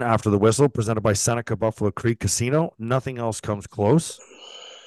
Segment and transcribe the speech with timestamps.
[0.00, 2.74] after the whistle, presented by Seneca Buffalo Creek Casino.
[2.78, 4.20] Nothing else comes close.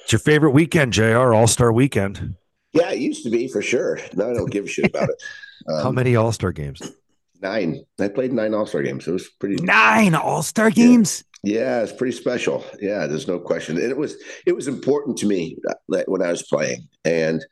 [0.04, 2.36] It's your favorite weekend, JR, All Star weekend.
[2.72, 3.98] Yeah, it used to be for sure.
[4.14, 5.22] Now I don't give a shit about it.
[5.68, 6.80] Um, How many All Star games?
[7.40, 7.84] Nine.
[8.00, 9.06] I played nine All Star games.
[9.06, 11.24] It was pretty nine All Star games.
[11.42, 11.60] Yeah.
[11.60, 12.64] yeah, it's pretty special.
[12.80, 13.76] Yeah, there's no question.
[13.76, 16.88] And it was it was important to me uh, when I was playing.
[17.04, 17.44] And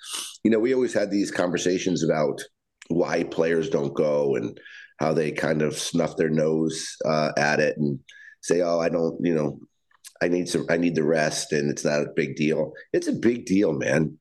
[0.44, 2.40] you know, we always had these conversations about
[2.88, 4.58] why players don't go and
[5.00, 7.98] how they kind of snuff their nose uh, at it and
[8.42, 9.58] say, "Oh, I don't," you know,
[10.22, 12.72] I need some, I need the rest, and it's not a big deal.
[12.92, 14.18] It's a big deal, man.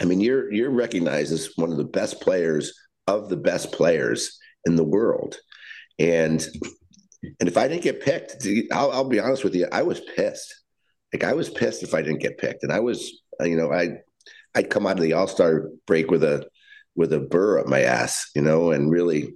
[0.00, 2.72] I mean, you're you're recognized as one of the best players
[3.06, 5.36] of the best players in the world,
[5.98, 6.46] and
[7.40, 10.62] and if I didn't get picked, I'll, I'll be honest with you, I was pissed.
[11.12, 13.98] Like I was pissed if I didn't get picked, and I was, you know, I
[14.54, 16.48] I'd come out of the All Star break with a
[16.94, 19.34] with a burr up my ass, you know, and really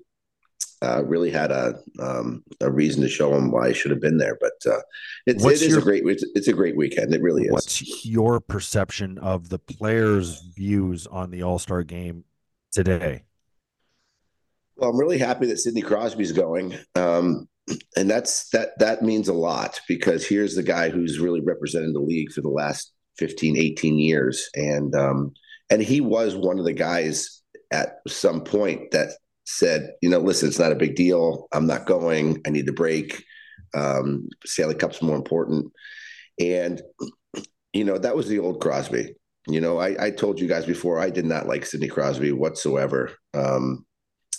[0.82, 4.18] uh, really had a um, a reason to show him why I should have been
[4.18, 4.38] there.
[4.40, 4.80] But uh,
[5.26, 7.14] it's, it is your, a great it's, it's, a great weekend.
[7.14, 7.52] It really is.
[7.52, 12.24] What's your perception of the players' views on the All Star game
[12.72, 13.24] today?
[14.76, 16.76] Well, I'm really happy that Sidney Crosby's going.
[16.94, 17.48] Um,
[17.96, 22.00] and that's that that means a lot because here's the guy who's really represented the
[22.00, 25.32] league for the last 15 18 years and um
[25.70, 29.10] and he was one of the guys at some point that
[29.50, 31.48] said, you know, listen, it's not a big deal.
[31.52, 32.42] I'm not going.
[32.46, 33.24] I need the break.
[33.74, 35.72] Um, Stanley Cup's more important.
[36.38, 36.82] And,
[37.72, 39.14] you know, that was the old Crosby.
[39.46, 43.12] You know, I, I told you guys before, I did not like Sidney Crosby whatsoever
[43.32, 43.86] um,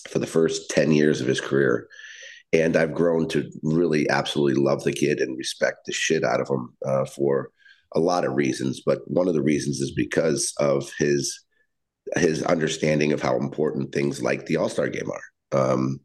[0.07, 1.87] for the first 10 years of his career.
[2.53, 6.47] And I've grown to really absolutely love the kid and respect the shit out of
[6.47, 7.49] him uh, for
[7.95, 8.83] a lot of reasons.
[8.85, 11.43] But one of the reasons is because of his
[12.15, 15.59] his understanding of how important things like the All Star Game are.
[15.59, 15.99] Um,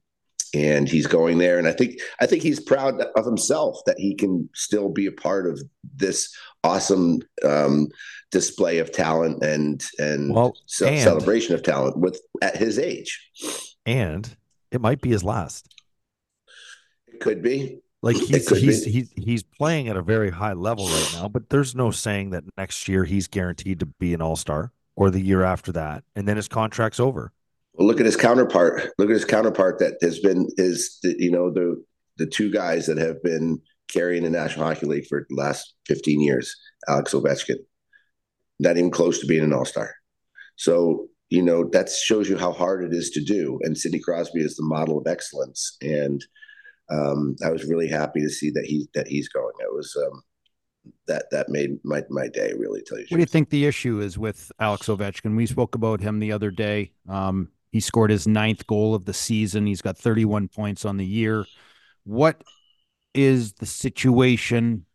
[0.55, 4.14] and he's going there, and I think I think he's proud of himself that he
[4.14, 5.60] can still be a part of
[5.97, 7.88] this awesome um,
[8.31, 13.31] display of talent and and, well, and celebration of talent with at his age.
[13.84, 14.36] And
[14.71, 15.69] it might be his last.
[17.09, 17.81] It could be.
[18.00, 21.75] Like he's he's, he's he's playing at a very high level right now, but there's
[21.75, 25.43] no saying that next year he's guaranteed to be an all star or the year
[25.43, 27.32] after that, and then his contract's over.
[27.75, 28.91] Well, look at his counterpart.
[28.99, 31.82] Look at his counterpart that has been is you know the
[32.16, 36.21] the two guys that have been carrying the National Hockey League for the last 15
[36.21, 36.54] years,
[36.88, 37.59] Alex Ovechkin.
[38.59, 39.93] Not even close to being an all-star.
[40.56, 43.59] So, you know, that shows you how hard it is to do.
[43.62, 45.77] And Sidney Crosby is the model of excellence.
[45.83, 46.25] And
[46.91, 49.54] um, I was really happy to see that he that he's going.
[49.59, 50.22] It was um,
[51.06, 52.83] that that made my my day really.
[52.83, 53.06] Tell you.
[53.09, 55.37] What do you think the issue is with Alex Ovechkin?
[55.37, 56.93] We spoke about him the other day.
[57.09, 59.67] Um, he scored his ninth goal of the season.
[59.67, 61.45] He's got 31 points on the year.
[62.05, 62.43] What
[63.15, 64.87] is the situation,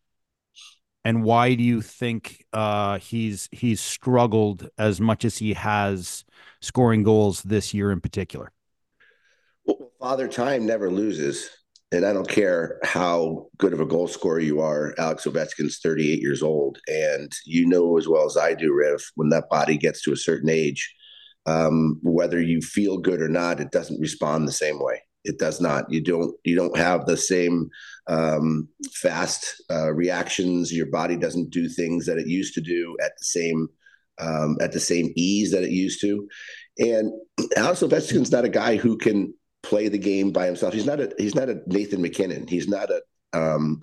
[1.04, 6.26] and why do you think uh, he's he's struggled as much as he has
[6.62, 8.52] scoring goals this year in particular?
[9.66, 11.50] Well, Father Time never loses
[11.92, 16.20] and I don't care how good of a goal scorer you are, Alex Ovechkin's 38
[16.20, 16.78] years old.
[16.88, 20.18] And you know as well as I do, Riv, when that body gets to a
[20.18, 20.94] certain age,
[21.48, 25.02] um, whether you feel good or not, it doesn't respond the same way.
[25.24, 25.92] It does not.
[25.92, 26.34] You don't.
[26.46, 27.70] You don't have the same
[28.08, 30.72] um, fast uh, reactions.
[30.72, 33.68] Your body doesn't do things that it used to do at the same
[34.20, 36.28] um, at the same ease that it used to.
[36.78, 37.12] And
[37.58, 39.34] Alex Ovechkin's not a guy who can
[39.70, 40.74] play the game by himself.
[40.74, 42.48] He's not a he's not a Nathan MacKinnon.
[42.48, 43.02] He's not a
[43.34, 43.82] um,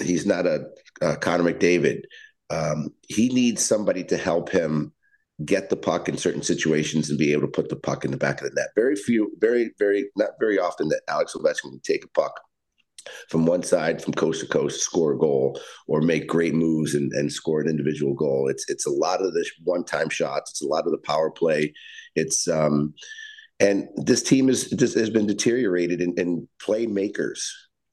[0.00, 0.66] he's not a,
[1.02, 2.02] a Connor McDavid.
[2.50, 4.92] Um, he needs somebody to help him
[5.44, 8.16] get the puck in certain situations and be able to put the puck in the
[8.16, 8.68] back of the net.
[8.76, 12.40] Very few, very, very, not very often that Alex Ovechkin can take a puck
[13.28, 17.12] from one side from coast to coast, score a goal, or make great moves and,
[17.12, 18.48] and score an individual goal.
[18.48, 20.52] It's it's a lot of the one time shots.
[20.52, 21.72] It's a lot of the power play.
[22.14, 22.94] It's um,
[23.60, 27.40] and this team is has been deteriorated in, in playmakers.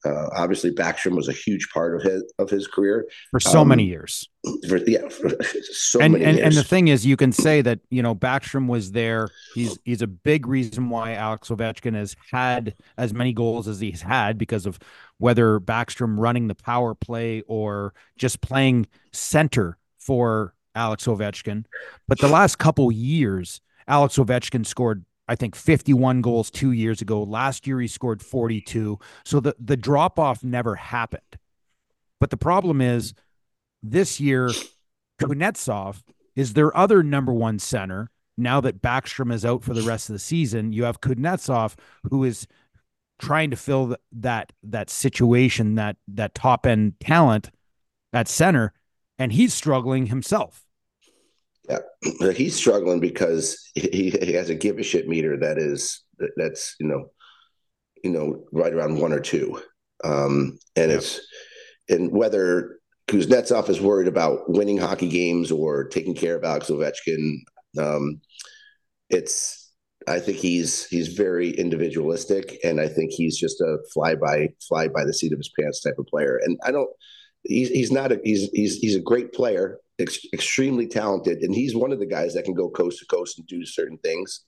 [0.04, 3.68] Uh, obviously, Backstrom was a huge part of his of his career for so um,
[3.68, 4.28] many years.
[4.68, 5.30] For, yeah, for
[5.62, 6.46] so and, many and, years.
[6.46, 9.28] And the thing is, you can say that you know Backstrom was there.
[9.54, 14.02] He's he's a big reason why Alex Ovechkin has had as many goals as he's
[14.02, 14.80] had because of
[15.18, 21.64] whether Backstrom running the power play or just playing center for Alex Ovechkin.
[22.08, 27.22] But the last couple years, Alex Ovechkin scored I think 51 goals two years ago.
[27.22, 28.98] Last year he scored 42.
[29.24, 31.38] So the, the drop off never happened.
[32.20, 33.14] But the problem is
[33.82, 34.50] this year,
[35.20, 36.02] Kuznetsov
[36.36, 38.10] is their other number one center.
[38.36, 41.74] Now that Backstrom is out for the rest of the season, you have Kuznetsov,
[42.10, 42.46] who is
[43.18, 47.50] trying to fill that that situation that that top end talent
[48.12, 48.72] at center,
[49.18, 50.64] and he's struggling himself.
[51.68, 51.78] Yeah,
[52.32, 56.02] he's struggling because he, he has a give a shit meter that is
[56.36, 57.10] that's you know
[58.02, 59.60] you know right around one or two,
[60.04, 60.98] um, and yeah.
[60.98, 61.20] it's
[61.88, 62.78] and whether
[63.08, 67.38] Kuznetsov is worried about winning hockey games or taking care of Alex Ovechkin.
[67.78, 68.20] Um,
[69.10, 69.70] it's
[70.08, 74.88] I think he's he's very individualistic, and I think he's just a fly by fly
[74.88, 76.40] by the seat of his pants type of player.
[76.42, 76.88] And I don't.
[77.44, 81.74] He's he's not a he's he's he's a great player, ex- extremely talented, and he's
[81.74, 84.44] one of the guys that can go coast to coast and do certain things.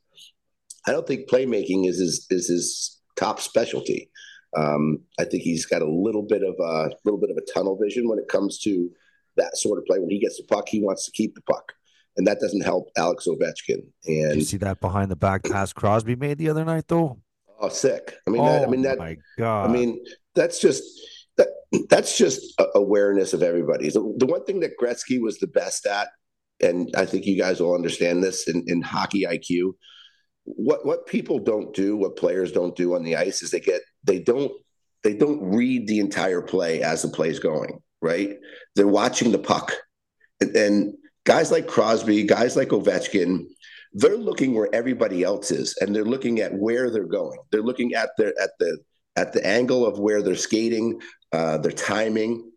[0.86, 4.10] I don't think playmaking is his is his top specialty.
[4.56, 7.78] Um, I think he's got a little bit of a little bit of a tunnel
[7.80, 8.90] vision when it comes to
[9.36, 9.98] that sort of play.
[9.98, 11.72] When he gets the puck, he wants to keep the puck
[12.16, 13.82] and that doesn't help Alex Ovechkin.
[14.06, 17.18] And Did you see that behind the back pass Crosby made the other night, though.
[17.60, 18.16] Oh, sick!
[18.26, 18.98] I mean, oh, that, I mean that.
[18.98, 19.70] My God!
[19.70, 20.04] I mean,
[20.34, 20.82] that's just
[21.36, 21.48] that.
[21.90, 23.88] That's just awareness of everybody.
[23.88, 26.08] The, the one thing that Gretzky was the best at,
[26.60, 29.72] and I think you guys will understand this in, in hockey IQ.
[30.44, 33.81] What what people don't do, what players don't do on the ice, is they get
[34.04, 34.52] they don't
[35.02, 37.81] they don't read the entire play as the play's going.
[38.00, 38.36] Right?
[38.76, 39.72] They're watching the puck,
[40.40, 40.94] and, and
[41.25, 43.46] guys like Crosby, guys like Ovechkin,
[43.94, 47.38] they're looking where everybody else is, and they're looking at where they're going.
[47.50, 48.78] They're looking at the at the
[49.16, 51.00] at the angle of where they're skating,
[51.34, 52.52] uh, their timing,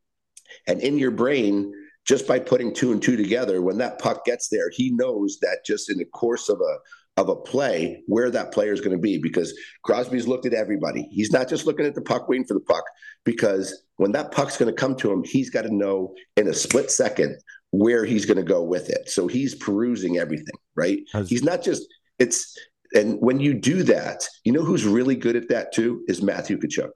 [0.68, 1.74] and in your brain,
[2.06, 5.66] just by putting two and two together, when that puck gets there, he knows that
[5.66, 6.78] just in the course of a
[7.20, 9.52] of a play where that player is going to be because
[9.84, 11.10] Crosby's looked at everybody.
[11.12, 12.84] He's not just looking at the puck, waiting for the puck,
[13.24, 16.54] because when that puck's going to come to him, he's got to know in a
[16.54, 17.36] split second
[17.72, 19.10] where he's going to go with it.
[19.10, 21.00] So he's perusing everything, right?
[21.28, 22.56] He's not just it's
[22.94, 26.60] and when you do that, you know who's really good at that too is Matthew
[26.60, 26.92] Tkachuk.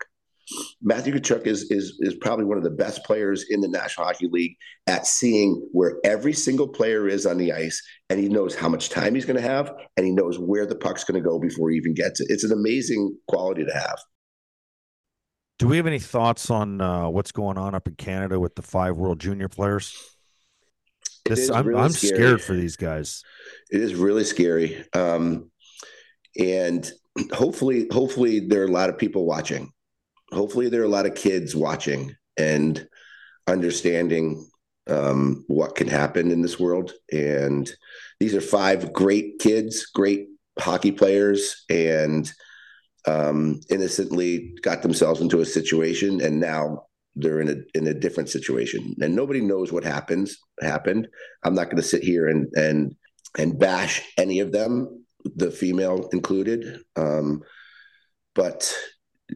[0.81, 4.27] Matthew Tkachuk is is is probably one of the best players in the National Hockey
[4.27, 4.56] League
[4.88, 8.89] at seeing where every single player is on the ice, and he knows how much
[8.89, 11.69] time he's going to have, and he knows where the puck's going to go before
[11.69, 12.27] he even gets it.
[12.30, 14.00] It's an amazing quality to have.
[15.59, 18.63] Do we have any thoughts on uh, what's going on up in Canada with the
[18.63, 19.95] five World Junior players?
[21.25, 23.24] This I'm really I'm scared for these guys.
[23.69, 24.83] It is really scary.
[24.94, 25.51] Um,
[26.39, 26.92] and
[27.31, 29.71] hopefully, hopefully there are a lot of people watching.
[30.33, 32.88] Hopefully there are a lot of kids watching and
[33.48, 34.50] understanding
[34.88, 36.94] um, what can happen in this world.
[37.12, 37.69] And
[38.19, 40.28] these are five great kids, great
[40.60, 42.31] hockey players, and
[43.07, 46.86] um, innocently got themselves into a situation, and now
[47.16, 48.95] they're in a in a different situation.
[49.01, 51.07] And nobody knows what happens happened.
[51.44, 52.95] I'm not going to sit here and and
[53.38, 55.06] and bash any of them
[55.36, 56.81] the female included.
[56.95, 57.44] Um,
[58.33, 58.74] but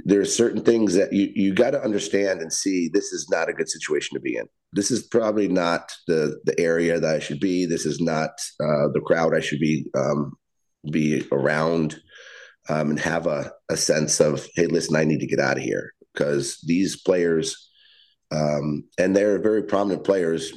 [0.04, 3.54] there's certain things that you you got to understand and see this is not a
[3.54, 7.40] good situation to be in this is probably not the the area that i should
[7.40, 8.32] be this is not
[8.62, 10.34] uh, the crowd i should be um,
[10.92, 12.00] be around
[12.68, 15.64] um, and have a, a sense of hey listen i need to get out of
[15.64, 17.70] here because these players,
[18.32, 20.54] um, and they're very prominent players.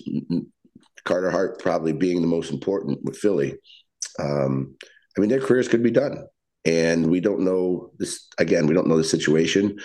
[1.04, 3.54] Carter Hart probably being the most important with Philly.
[4.18, 4.76] Um,
[5.16, 6.24] I mean, their careers could be done,
[6.64, 8.28] and we don't know this.
[8.38, 9.78] Again, we don't know the situation.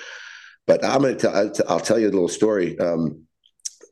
[0.66, 1.52] But I'm to tell.
[1.68, 2.80] I'll tell you a little story.
[2.80, 3.26] Um,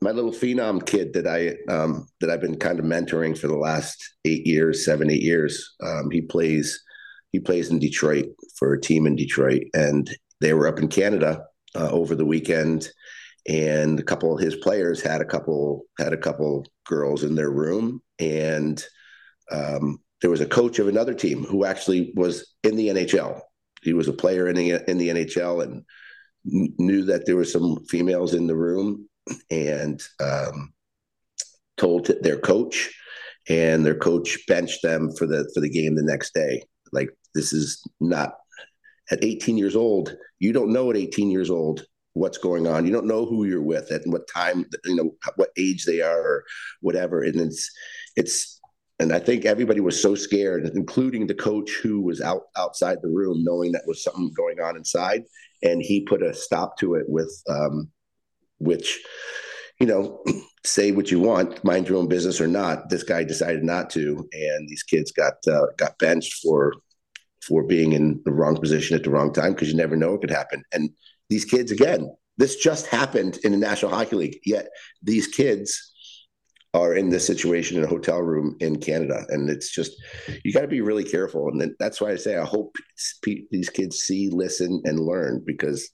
[0.00, 3.56] my little phenom kid that I um, that I've been kind of mentoring for the
[3.56, 5.74] last eight years, seven, eight years.
[5.82, 6.82] Um, he plays
[7.30, 8.26] he plays in Detroit
[8.56, 12.88] for a team in Detroit, and they were up in Canada uh, over the weekend,
[13.48, 17.50] and a couple of his players had a couple had a couple girls in their
[17.50, 18.84] room, and
[19.50, 23.40] um, there was a coach of another team who actually was in the NHL.
[23.82, 25.84] He was a player in the in the NHL and
[26.44, 29.08] knew that there were some females in the room,
[29.50, 30.72] and um,
[31.76, 32.90] told their coach,
[33.48, 36.62] and their coach benched them for the for the game the next day.
[36.92, 38.34] Like this is not
[39.10, 42.86] at 18 years old, you don't know at 18 years old what's going on.
[42.86, 46.20] You don't know who you're with at what time, you know, what age they are
[46.20, 46.44] or
[46.80, 47.22] whatever.
[47.22, 47.70] And it's,
[48.16, 48.60] it's,
[48.98, 53.08] and I think everybody was so scared, including the coach who was out outside the
[53.08, 55.24] room, knowing that was something going on inside,
[55.62, 57.90] and he put a stop to it with, um,
[58.58, 59.00] which,
[59.80, 60.22] you know,
[60.64, 62.88] say what you want, mind your own business or not.
[62.90, 66.72] This guy decided not to, and these kids got uh, got benched for
[67.42, 70.20] for being in the wrong position at the wrong time because you never know what
[70.20, 70.62] could happen.
[70.72, 70.90] And
[71.28, 74.38] these kids, again, this just happened in the National Hockey League.
[74.44, 74.68] Yet
[75.02, 75.91] these kids
[76.74, 79.26] are in this situation in a hotel room in Canada.
[79.28, 79.92] And it's just,
[80.42, 81.48] you got to be really careful.
[81.48, 82.76] And that's why I say, I hope
[83.22, 85.90] these kids see, listen, and learn because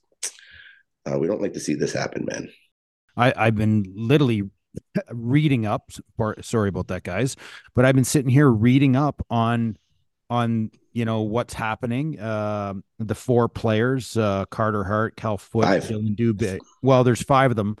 [1.05, 2.49] uh, we don't like to see this happen, man.
[3.17, 4.43] I, I've been literally
[5.11, 5.91] reading up.
[6.41, 7.35] Sorry about that, guys,
[7.75, 9.77] but I've been sitting here reading up on
[10.29, 12.19] on you know what's happening.
[12.19, 16.59] Uh, the four players: uh, Carter Hart, Cal Foote, Dillon Dubé.
[16.81, 17.77] Well, there's five of them,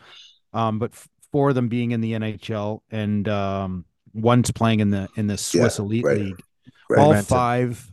[0.51, 0.91] um, but
[1.31, 5.37] four of them being in the NHL, and um, one's playing in the in the
[5.37, 6.17] Swiss yeah, Elite right.
[6.17, 6.43] League.
[6.89, 6.99] Right.
[6.99, 7.87] All five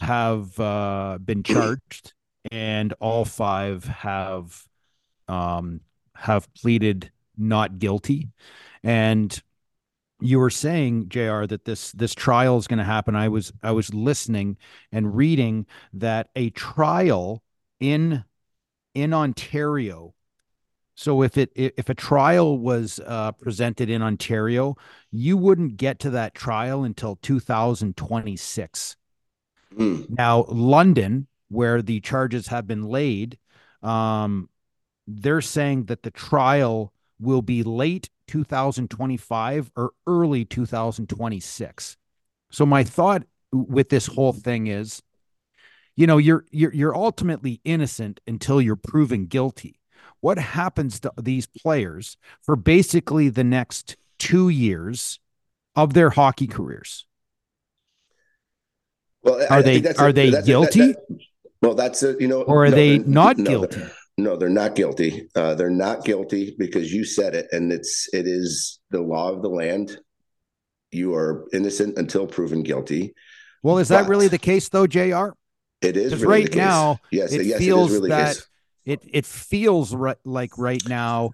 [0.00, 2.12] have uh, been charged,
[2.50, 4.64] and all five have
[5.28, 5.80] um,
[6.14, 8.28] have pleaded not guilty.
[8.82, 9.40] And
[10.20, 13.16] you were saying, Jr., that this this trial is going to happen.
[13.16, 14.58] I was I was listening
[14.92, 17.42] and reading that a trial
[17.78, 18.24] in
[18.94, 20.14] in Ontario.
[21.00, 24.76] So if it if a trial was uh, presented in Ontario,
[25.10, 28.96] you wouldn't get to that trial until 2026.
[29.74, 30.10] Mm.
[30.10, 33.38] Now, London, where the charges have been laid,
[33.82, 34.50] um,
[35.06, 41.96] they're saying that the trial will be late 2025 or early 2026.
[42.50, 45.00] So my thought with this whole thing is
[45.96, 49.79] you know you're you're you're ultimately innocent until you're proven guilty.
[50.20, 55.18] What happens to these players for basically the next 2 years
[55.74, 57.06] of their hockey careers?
[59.22, 60.92] Well, are they are a, they guilty?
[60.92, 61.18] That, that,
[61.62, 63.82] well, that's a, you know, or are no, they not no, guilty?
[64.16, 65.28] No, they're not guilty.
[65.34, 69.42] Uh, they're not guilty because you said it, and it's it is the law of
[69.42, 69.98] the land.
[70.90, 73.14] You are innocent until proven guilty.
[73.62, 75.30] Well, is but that really the case, though, Jr.?
[75.82, 76.98] It is really right now.
[77.10, 78.36] Yes, it yes, feels it really that
[78.84, 81.32] it it feels right, like right now,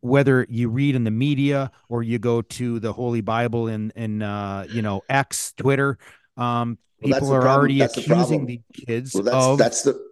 [0.00, 4.22] whether you read in the media or you go to the Holy Bible in in
[4.22, 5.98] uh, you know X, Twitter,
[6.36, 10.08] um, well, people are already that's accusing the, the kids well, that's, of that's the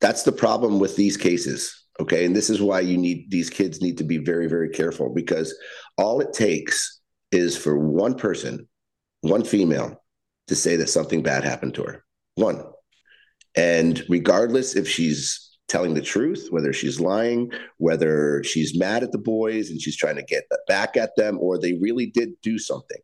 [0.00, 1.84] that's the problem with these cases.
[2.00, 2.24] Okay.
[2.24, 5.54] And this is why you need these kids need to be very, very careful because
[5.98, 8.66] all it takes is for one person,
[9.20, 10.02] one female,
[10.48, 12.04] to say that something bad happened to her.
[12.36, 12.64] One.
[13.54, 19.18] And regardless if she's telling the truth, whether she's lying, whether she's mad at the
[19.18, 22.98] boys and she's trying to get back at them, or they really did do something,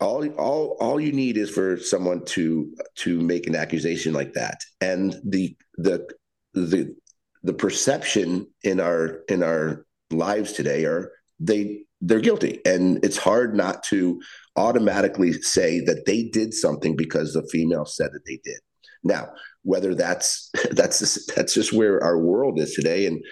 [0.00, 4.60] all all all you need is for someone to to make an accusation like that.
[4.80, 6.06] And the the
[6.52, 6.94] the
[7.42, 12.60] the perception in our in our lives today are they they're guilty.
[12.66, 14.20] And it's hard not to
[14.56, 18.58] automatically say that they did something because the female said that they did.
[19.02, 19.30] Now
[19.66, 23.22] whether that's that's just, that's just where our world is today and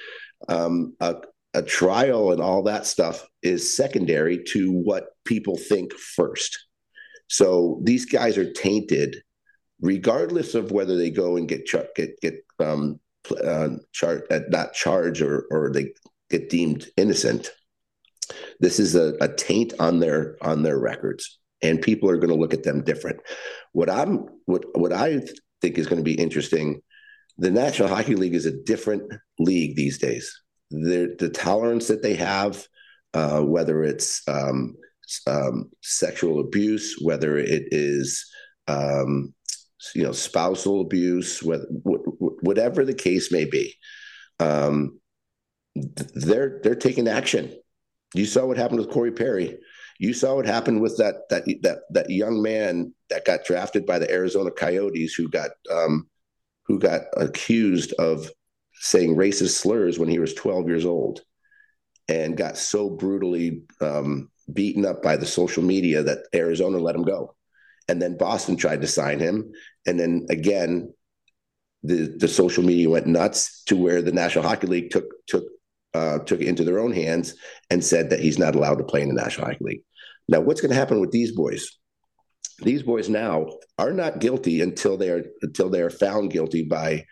[0.48, 1.14] um, a,
[1.54, 6.66] a trial and all that stuff is secondary to what people think first.
[7.28, 9.16] So these guys are tainted,
[9.80, 13.00] regardless of whether they go and get char- get get um,
[13.42, 15.94] uh, char- uh, not charged or or they
[16.30, 17.50] get deemed innocent.
[18.60, 22.40] This is a, a taint on their on their records, and people are going to
[22.40, 23.20] look at them different.
[23.72, 25.22] What I'm what what I
[25.64, 26.80] think is going to be interesting.
[27.38, 29.02] The National Hockey League is a different
[29.38, 32.66] league these days the, the tolerance that they have,
[33.12, 34.76] uh, whether it's um,
[35.26, 38.26] um, sexual abuse, whether it is
[38.66, 39.34] um,
[39.94, 43.74] you know spousal abuse, whether, whatever the case may be,
[44.40, 44.98] um,
[45.76, 47.54] they're they're taking action.
[48.14, 49.58] You saw what happened with Corey Perry.
[49.98, 53.98] You saw what happened with that that that that young man that got drafted by
[53.98, 56.08] the Arizona Coyotes, who got um,
[56.66, 58.30] who got accused of
[58.72, 61.20] saying racist slurs when he was 12 years old
[62.08, 67.04] and got so brutally um, beaten up by the social media that Arizona let him
[67.04, 67.34] go.
[67.88, 69.52] And then Boston tried to sign him.
[69.86, 70.92] And then again,
[71.82, 75.44] the, the social media went nuts to where the National Hockey League took took
[75.94, 77.34] uh, took it into their own hands
[77.70, 79.82] and said that he's not allowed to play in the National Hockey League.
[80.28, 81.68] Now, what's going to happen with these boys?
[82.62, 83.46] These boys now
[83.78, 87.04] are not guilty until they are until they are found guilty by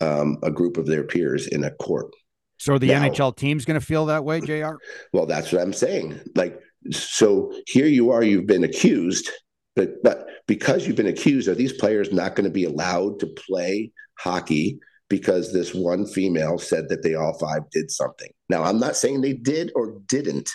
[0.00, 2.12] um, a group of their peers in a court.
[2.58, 4.74] So the now, NHL team's going to feel that way, Jr.
[5.14, 6.20] Well, that's what I'm saying.
[6.34, 9.30] Like, so here you are, you've been accused,
[9.74, 13.26] but but because you've been accused, are these players not going to be allowed to
[13.26, 14.78] play hockey
[15.10, 18.30] because this one female said that they all five did something?
[18.48, 20.48] Now, I'm not saying they did or didn't,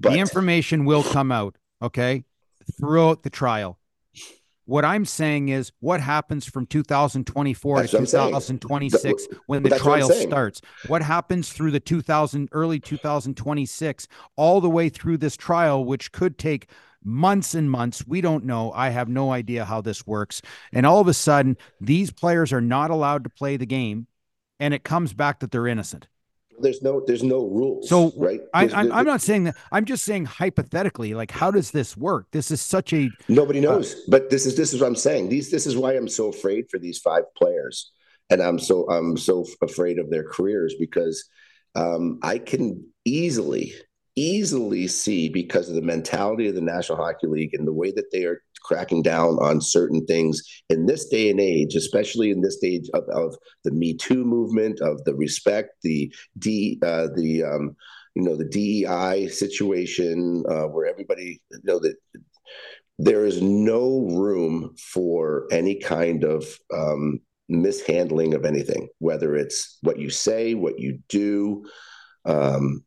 [0.00, 2.24] but the information will come out, okay,
[2.78, 3.78] throughout the trial.
[4.64, 8.58] What I'm saying is, what happens from 2024 That's to what I'm saying.
[8.60, 10.60] 2026 when the that's what trial starts?
[10.88, 16.36] What happens through the 2000 early 2026 all the way through this trial, which could
[16.36, 16.68] take
[17.04, 18.06] months and months.
[18.06, 18.72] We don't know.
[18.72, 20.42] I have no idea how this works.
[20.72, 24.06] And all of a sudden, these players are not allowed to play the game,
[24.60, 26.08] and it comes back that they're innocent.
[26.60, 27.88] There's no there's no rules.
[27.88, 29.56] So right, I, There's- I'm, I'm not saying that.
[29.70, 32.26] I'm just saying hypothetically, like, how does this work?
[32.32, 33.94] This is such a Nobody knows.
[34.08, 35.28] but this is this is what I'm saying.
[35.28, 37.92] These this is why I'm so afraid for these five players,
[38.28, 41.28] and I'm so I'm so afraid of their careers because
[41.76, 43.72] um, I can easily
[44.18, 48.10] easily see because of the mentality of the National Hockey League and the way that
[48.10, 52.56] they are cracking down on certain things in this day and age, especially in this
[52.56, 57.76] stage of, of the Me Too movement, of the respect, the D, uh, the um,
[58.14, 61.94] you know the DEI situation, uh, where everybody you know that
[62.98, 66.44] there is no room for any kind of
[66.74, 71.64] um, mishandling of anything, whether it's what you say, what you do.
[72.24, 72.82] Um,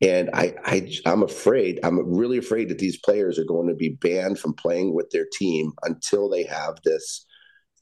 [0.00, 3.90] and I, I, I'm afraid, I'm really afraid that these players are going to be
[3.90, 7.26] banned from playing with their team until they have this,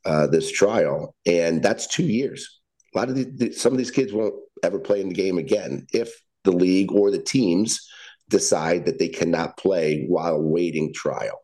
[0.04, 2.60] uh, this trial, and that's two years.
[2.94, 5.86] A lot of the, some of these kids won't ever play in the game again
[5.92, 6.10] if
[6.44, 7.86] the league or the teams
[8.30, 11.40] decide that they cannot play while waiting trial.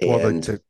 [0.00, 0.60] Well, And the,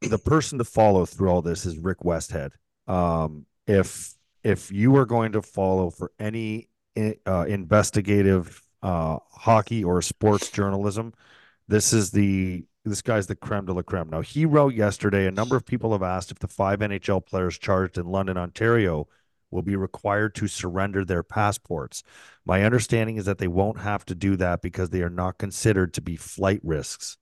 [0.00, 2.50] the, the person to follow through all this is Rick Westhead.
[2.88, 10.00] Um, if if you are going to follow for any uh, investigative uh, hockey or
[10.00, 11.12] sports journalism,
[11.66, 14.08] this is the this guy's the creme de la creme.
[14.08, 15.26] Now he wrote yesterday.
[15.26, 19.08] A number of people have asked if the five NHL players charged in London, Ontario,
[19.50, 22.04] will be required to surrender their passports.
[22.44, 25.92] My understanding is that they won't have to do that because they are not considered
[25.94, 27.18] to be flight risks.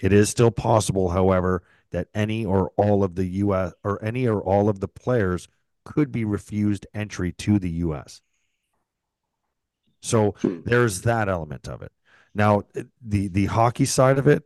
[0.00, 1.62] It is still possible, however,
[1.92, 3.74] that any or all of the U.S.
[3.84, 5.46] or any or all of the players
[5.84, 8.22] could be refused entry to the U.S.
[10.00, 10.60] So Hmm.
[10.64, 11.92] there's that element of it.
[12.34, 12.62] Now,
[13.00, 14.44] the the hockey side of it.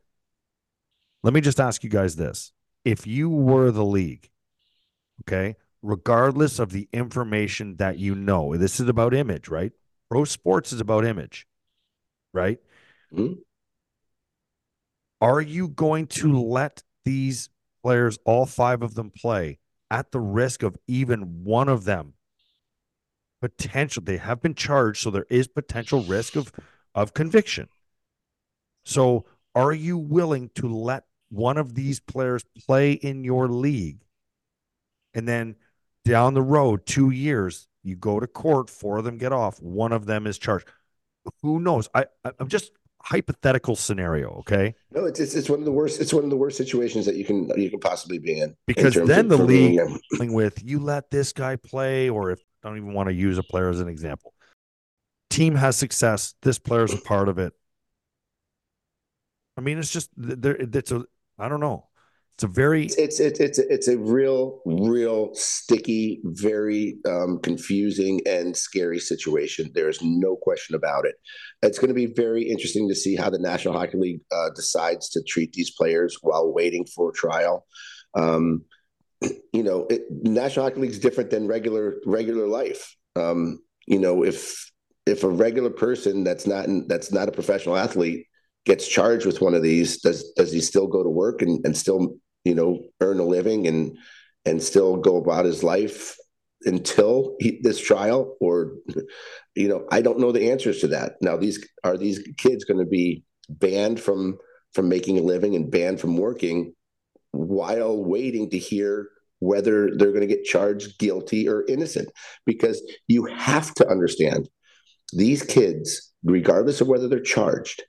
[1.23, 2.52] Let me just ask you guys this:
[2.85, 4.30] If you were the league,
[5.23, 9.73] okay, regardless of the information that you know, this is about image, right?
[10.10, 11.47] Pro sports is about image,
[12.32, 12.58] right?
[13.12, 13.43] Mhm.
[15.21, 17.49] Are you going to let these
[17.82, 19.58] players, all five of them, play
[19.91, 22.15] at the risk of even one of them
[23.43, 24.02] potential?
[24.02, 26.50] They have been charged, so there is potential risk of
[26.95, 27.69] of conviction.
[28.85, 34.00] So, are you willing to let one of these players play in your league,
[35.15, 35.57] and then
[36.05, 39.93] down the road, two years, you go to court, four of them get off, one
[39.93, 40.67] of them is charged?
[41.43, 41.89] Who knows?
[41.95, 42.07] I-
[42.39, 42.73] I'm just
[43.04, 44.75] hypothetical scenario, okay?
[44.91, 46.00] no, it's, it's it's one of the worst.
[46.00, 48.50] It's one of the worst situations that you can you can possibly be in.
[48.50, 49.80] in Because terms then the league
[50.21, 53.43] with you let this guy play, or if I don't even want to use a
[53.43, 54.34] player as an example.
[55.30, 56.34] Team has success.
[56.43, 57.54] This player's a part of it.
[59.56, 60.56] I mean, it's just there.
[60.56, 61.04] It's a.
[61.38, 61.86] I don't know.
[62.43, 62.87] It's a very.
[62.87, 69.71] It's it's it's it's a, real real sticky, very um, confusing and scary situation.
[69.75, 71.15] There's no question about it.
[71.63, 75.09] It's going to be very interesting to see how the National Hockey League uh, decides
[75.11, 77.65] to treat these players while waiting for trial.
[78.15, 78.65] Um,
[79.52, 82.97] you know, it, National Hockey League is different than regular regular life.
[83.15, 84.69] Um, you know, if
[85.07, 88.26] if a regular person that's not in, that's not a professional athlete
[88.65, 91.76] gets charged with one of these, does does he still go to work and, and
[91.76, 93.97] still you know earn a living and
[94.45, 96.17] and still go about his life
[96.65, 98.75] until he, this trial or
[99.55, 101.15] you know I don't know the answers to that.
[101.21, 104.39] Now these are these kids going to be banned from
[104.75, 106.75] from making a living and banned from working
[107.33, 109.09] while waiting to hear
[109.41, 112.09] whether they're going to get charged guilty or innocent
[112.47, 114.49] because you have to understand
[115.13, 117.83] these kids regardless of whether they're charged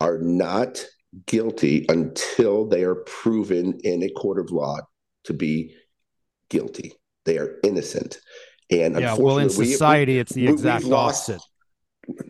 [0.00, 0.84] are not
[1.26, 4.78] guilty until they are proven in a court of law
[5.24, 5.74] to be
[6.50, 6.92] guilty.
[7.24, 8.18] They are innocent.
[8.70, 9.14] And yeah.
[9.14, 11.42] Well, in unfortunately, we- society, it's the we- exact lost- opposite.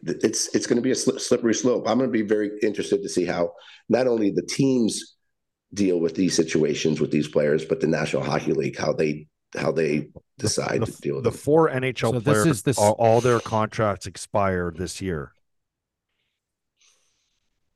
[0.05, 1.89] It's it's going to be a slip, slippery slope.
[1.89, 3.53] I'm going to be very interested to see how
[3.89, 5.15] not only the teams
[5.73, 9.71] deal with these situations with these players, but the National Hockey League how they how
[9.71, 11.39] they decide the, to deal with the them.
[11.39, 12.47] four NHL So this players.
[12.47, 15.33] is this- all, all their contracts expire this year.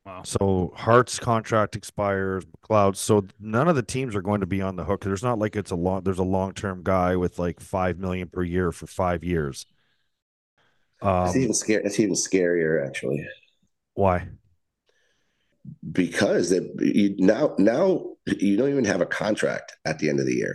[0.05, 0.23] Wow.
[0.25, 2.97] So Hart's contract expires, McLeod.
[2.97, 5.03] So none of the teams are going to be on the hook.
[5.05, 6.03] There's not like it's a long.
[6.03, 9.65] There's a long term guy with like five million per year for five years.
[11.25, 11.85] It's Um, even scary.
[11.85, 13.27] It's even scarier actually
[13.95, 14.29] why?
[15.93, 20.27] because it, you, now now you don't even have a contract at the end of
[20.27, 20.55] the year,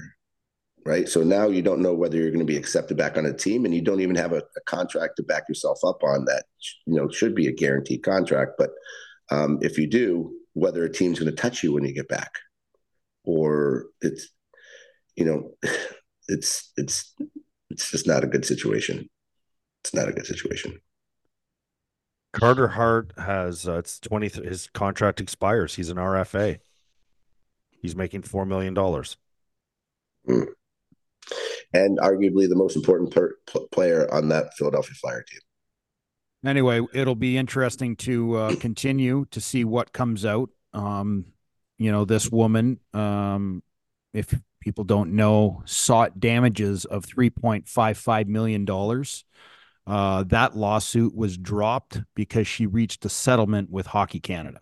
[0.86, 1.08] right?
[1.08, 3.66] So now you don't know whether you're going to be accepted back on a team,
[3.66, 6.46] and you don't even have a, a contract to back yourself up on that.
[6.86, 8.72] You know, should be a guaranteed contract, but
[9.32, 12.32] um, if you do, whether a team's going to touch you when you get back,
[13.24, 14.30] or it's,
[15.16, 15.52] you know,
[16.28, 17.14] it's it's
[17.70, 19.10] it's just not a good situation.
[19.84, 20.80] It's not a good situation.
[22.34, 24.30] Carter Hart has uh, it's twenty.
[24.30, 25.76] His contract expires.
[25.76, 26.60] He's an RFA.
[27.82, 29.18] He's making four million dollars.
[30.28, 30.48] Mm.
[31.74, 33.36] And arguably the most important per,
[33.72, 35.40] player on that Philadelphia Flyer team.
[36.48, 40.50] Anyway, it'll be interesting to uh, continue to see what comes out.
[40.72, 41.26] Um,
[41.78, 43.62] you know, this woman, um,
[44.14, 48.66] if people don't know, sought damages of $3.55 million.
[49.86, 54.62] Uh, that lawsuit was dropped because she reached a settlement with Hockey Canada.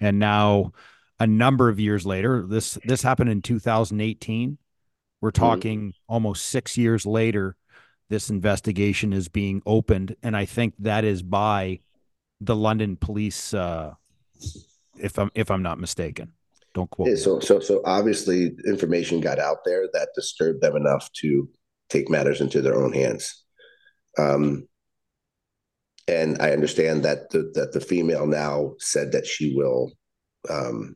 [0.00, 0.72] And now,
[1.20, 4.58] a number of years later, this this happened in 2018.
[5.20, 5.42] We're mm-hmm.
[5.42, 6.12] talking mm-hmm.
[6.12, 7.56] almost six years later.
[8.08, 11.80] This investigation is being opened, and I think that is by
[12.40, 13.94] the London police, uh,
[14.98, 16.32] if I'm if I'm not mistaken.
[16.74, 17.08] Don't quote.
[17.08, 21.48] Yeah, so so so obviously information got out there that disturbed them enough to
[21.88, 23.44] take matters into their own hands.
[24.18, 24.68] Um,
[26.08, 29.92] and I understand that the, that the female now said that she will
[30.48, 30.94] um,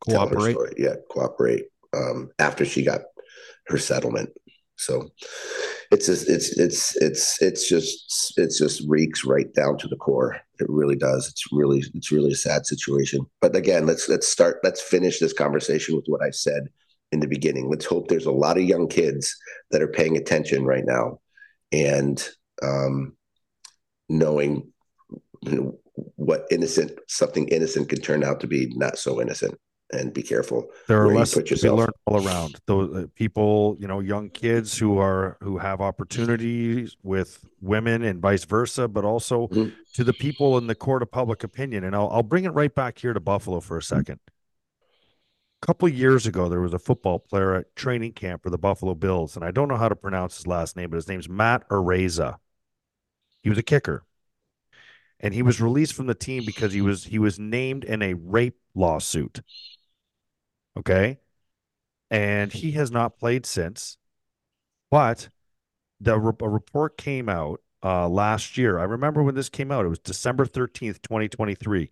[0.00, 0.56] cooperate.
[0.76, 3.02] Yeah, cooperate um, after she got
[3.68, 4.30] her settlement.
[4.76, 5.10] So
[5.90, 10.36] it's just, it's it's it's it's just it's just reeks right down to the core.
[10.60, 11.28] It really does.
[11.28, 13.26] It's really it's really a sad situation.
[13.40, 14.60] But again, let's let's start.
[14.62, 16.68] Let's finish this conversation with what I said
[17.10, 17.68] in the beginning.
[17.68, 19.36] Let's hope there's a lot of young kids
[19.72, 21.18] that are paying attention right now,
[21.72, 22.24] and
[22.62, 23.16] um,
[24.08, 24.72] knowing
[25.42, 25.78] you know,
[26.14, 29.58] what innocent something innocent can turn out to be not so innocent
[29.92, 30.70] and be careful.
[30.88, 32.56] There are lessons to be learned all around.
[32.66, 38.20] Those uh, people, you know, young kids who are who have opportunities with women and
[38.20, 39.70] vice versa, but also mm-hmm.
[39.94, 41.84] to the people in the court of public opinion.
[41.84, 44.20] And I'll I'll bring it right back here to Buffalo for a second.
[45.62, 48.94] A couple years ago, there was a football player at training camp for the Buffalo
[48.94, 51.68] Bills, and I don't know how to pronounce his last name, but his name's Matt
[51.68, 52.36] Araiza.
[53.42, 54.04] He was a kicker.
[55.22, 58.14] And he was released from the team because he was he was named in a
[58.14, 59.42] rape lawsuit.
[60.76, 61.18] Okay.
[62.10, 63.98] And he has not played since.
[64.90, 65.28] But
[66.00, 68.78] the a report came out uh, last year.
[68.78, 69.84] I remember when this came out.
[69.84, 71.90] It was December 13th, 2023.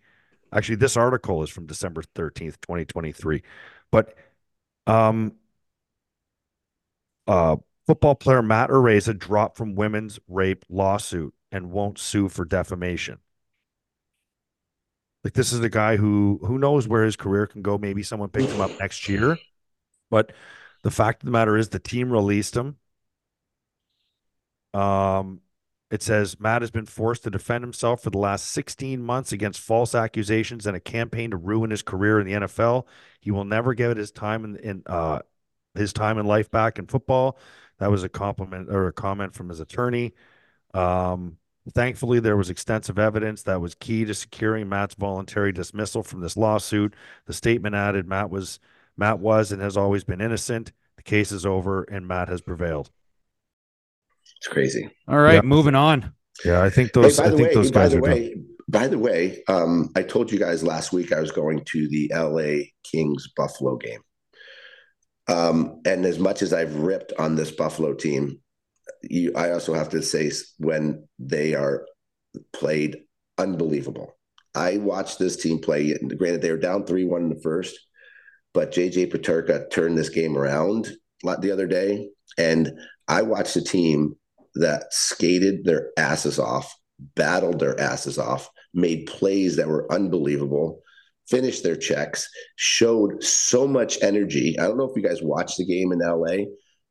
[0.52, 3.42] Actually, this article is from December 13th, 2023.
[3.90, 4.14] But
[4.86, 5.34] um
[7.26, 13.18] uh football player Matt Araiza dropped from women's rape lawsuit and won't sue for defamation.
[15.24, 17.78] Like this is a guy who who knows where his career can go.
[17.78, 19.38] Maybe someone picks him up next year.
[20.10, 20.32] But
[20.82, 22.76] the fact of the matter is the team released him.
[24.74, 25.40] Um
[25.90, 29.60] it says Matt has been forced to defend himself for the last 16 months against
[29.60, 32.86] false accusations and a campaign to ruin his career in the NFL.
[33.20, 35.20] He will never get his time in, in uh,
[35.74, 37.38] his time in life back in football.
[37.78, 40.14] That was a compliment or a comment from his attorney.
[40.74, 41.38] Um,
[41.74, 46.36] Thankfully, there was extensive evidence that was key to securing Matt's voluntary dismissal from this
[46.36, 46.94] lawsuit.
[47.26, 48.58] The statement added Matt was
[48.96, 50.72] Matt was and has always been innocent.
[50.96, 52.90] The case is over and Matt has prevailed.
[54.38, 54.90] It's crazy.
[55.06, 55.40] All right, yeah.
[55.42, 56.12] moving on.
[56.44, 57.18] Yeah, I think those.
[57.18, 58.00] Hey, I think way, those guys by the are.
[58.02, 58.46] Way, done.
[58.68, 62.10] By the way, um, I told you guys last week I was going to the
[62.12, 62.72] L.A.
[62.84, 64.00] Kings Buffalo game.
[65.26, 68.40] Um, and as much as I've ripped on this Buffalo team,
[69.02, 71.86] you, I also have to say when they are
[72.52, 72.98] played
[73.36, 74.16] unbelievable.
[74.54, 75.96] I watched this team play.
[76.16, 77.78] Granted, they were down three one in the first,
[78.52, 80.90] but JJ Peterka turned this game around
[81.22, 82.72] the other day, and
[83.06, 84.16] I watched a team
[84.54, 86.74] that skated their asses off,
[87.14, 90.80] battled their asses off, made plays that were unbelievable,
[91.28, 94.58] finished their checks, showed so much energy.
[94.58, 96.46] I don't know if you guys watched the game in LA,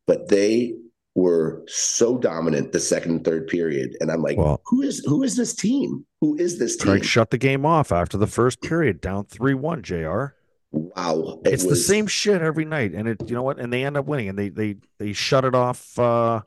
[0.06, 0.76] but they
[1.17, 3.97] were so dominant the second and third period.
[3.99, 6.06] And I'm like, well, who is who is this team?
[6.21, 6.91] Who is this team?
[6.91, 9.82] Craig shut the game off after the first period, down three one.
[9.82, 10.27] Jr.
[10.71, 11.80] Wow, it it's was...
[11.80, 13.60] the same shit every night, and it you know what?
[13.60, 15.97] And they end up winning, and they they they shut it off.
[15.97, 16.41] uh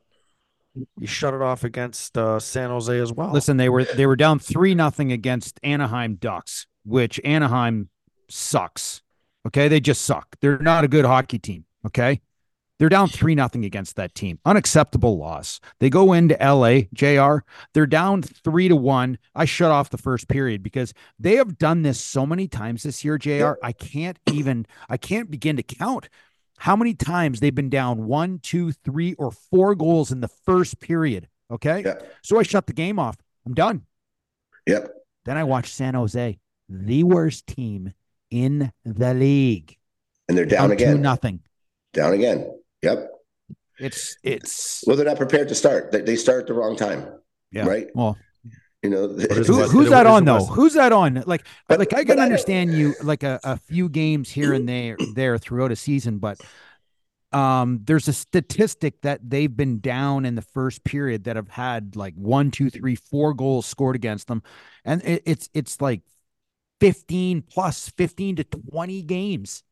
[1.01, 3.33] you shut it off against uh, San Jose as well.
[3.33, 7.89] Listen, they were they were down three nothing against Anaheim Ducks, which Anaheim
[8.29, 9.03] sucks.
[9.45, 10.37] Okay, they just suck.
[10.41, 11.65] They're not a good hockey team.
[11.85, 12.21] Okay,
[12.81, 14.39] They're down three nothing against that team.
[14.47, 15.61] Unacceptable loss.
[15.81, 17.45] They go into LA, JR.
[17.75, 19.19] They're down three to one.
[19.35, 23.05] I shut off the first period because they have done this so many times this
[23.05, 23.53] year, JR.
[23.63, 26.09] I can't even I can't begin to count
[26.57, 30.81] how many times they've been down one, two, three, or four goals in the first
[30.81, 31.29] period.
[31.51, 31.83] Okay.
[31.85, 31.99] Yeah.
[32.23, 33.19] So I shut the game off.
[33.45, 33.83] I'm done.
[34.67, 34.91] Yep.
[35.27, 36.39] Then I watched San Jose,
[36.69, 37.93] the worst team
[38.31, 39.77] in the league.
[40.31, 41.03] And they're down, Down two again.
[41.03, 41.41] nothing.
[41.93, 42.57] Down again.
[42.83, 43.11] Yep.
[43.79, 45.91] It's it's Well, they're not prepared to start.
[45.93, 47.07] They, they start at the wrong time.
[47.51, 47.67] yeah.
[47.67, 47.89] Right.
[47.95, 48.17] Well,
[48.83, 50.45] You know, who, West- who's that on though?
[50.45, 51.23] Who's that on?
[51.27, 54.53] Like, But- like I but can I understand you like a, a few games here
[54.55, 56.41] and there there throughout a season, but
[57.33, 61.95] um, there's a statistic that they've been down in the first period that have had
[61.95, 64.43] like one, two, three, four goals scored against them,
[64.85, 66.01] and it, it's it's like
[66.81, 69.63] fifteen plus fifteen to twenty games.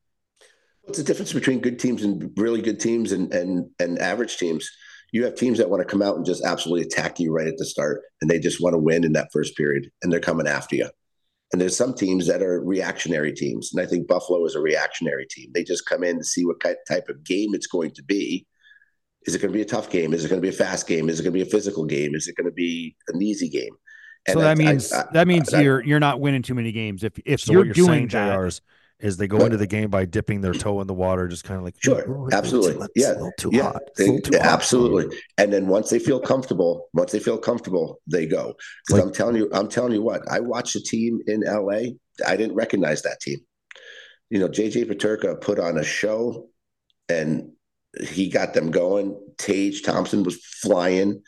[0.88, 4.70] What's the difference between good teams and really good teams and and and average teams?
[5.12, 7.58] You have teams that want to come out and just absolutely attack you right at
[7.58, 10.46] the start, and they just want to win in that first period, and they're coming
[10.48, 10.88] after you.
[11.52, 15.26] And there's some teams that are reactionary teams, and I think Buffalo is a reactionary
[15.28, 15.50] team.
[15.52, 18.46] They just come in to see what ki- type of game it's going to be.
[19.26, 20.14] Is it going to be a tough game?
[20.14, 21.10] Is it going to be a fast game?
[21.10, 22.14] Is it going to be a physical game?
[22.14, 23.74] Is it going to be an easy game?
[24.26, 26.72] So that I- I- means I- that means I- you're you're not winning too many
[26.72, 28.34] games if if So you're, what you're doing saying, that.
[28.34, 28.62] JR,
[29.00, 31.58] is, they go into the game by dipping their toe in the water, just kind
[31.58, 32.86] of like Sure, "Ooh, it's absolutely.
[32.96, 33.82] Yeah, it's little too yeah, hot.
[33.96, 35.18] They- too hot." absolutely.
[35.36, 38.54] And then once they feel comfortable, once they feel comfortable, they go.
[38.90, 41.94] Like- I'm telling you, I'm telling you what, I watched a team in LA.
[42.26, 43.38] I didn't recognize that team.
[44.30, 46.48] You know, JJ Peterka put on a show
[47.08, 47.52] and
[48.00, 49.18] he got them going.
[49.38, 51.22] Tage Thompson was flying.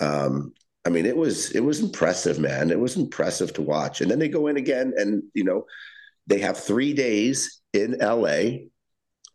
[0.00, 0.52] Um,
[0.84, 2.70] I mean, it was it was impressive, man.
[2.70, 4.00] It was impressive to watch.
[4.00, 5.64] And then they go in again, and you know,
[6.32, 8.64] they have three days in LA.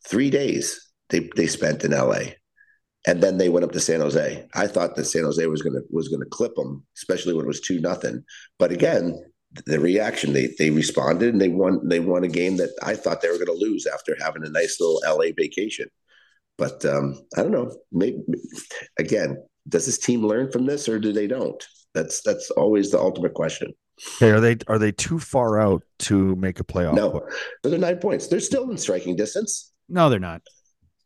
[0.08, 2.22] Three days they they spent in LA,
[3.06, 4.48] and then they went up to San Jose.
[4.56, 7.62] I thought that San Jose was gonna was gonna clip them, especially when it was
[7.62, 8.24] two nothing.
[8.58, 9.16] But again,
[9.66, 13.22] the reaction they they responded and they won they won a game that I thought
[13.22, 15.88] they were going to lose after having a nice little LA vacation.
[16.58, 17.76] But um, I don't know.
[17.92, 18.18] Maybe
[18.98, 19.38] again,
[19.70, 21.64] does this team learn from this or do they don't?
[21.94, 23.74] That's that's always the ultimate question.
[24.18, 26.94] Okay, are they are they too far out to make a playoff?
[26.94, 27.34] No, push?
[27.64, 28.28] so they're nine points.
[28.28, 29.72] They're still in striking distance.
[29.90, 30.42] No, they're not.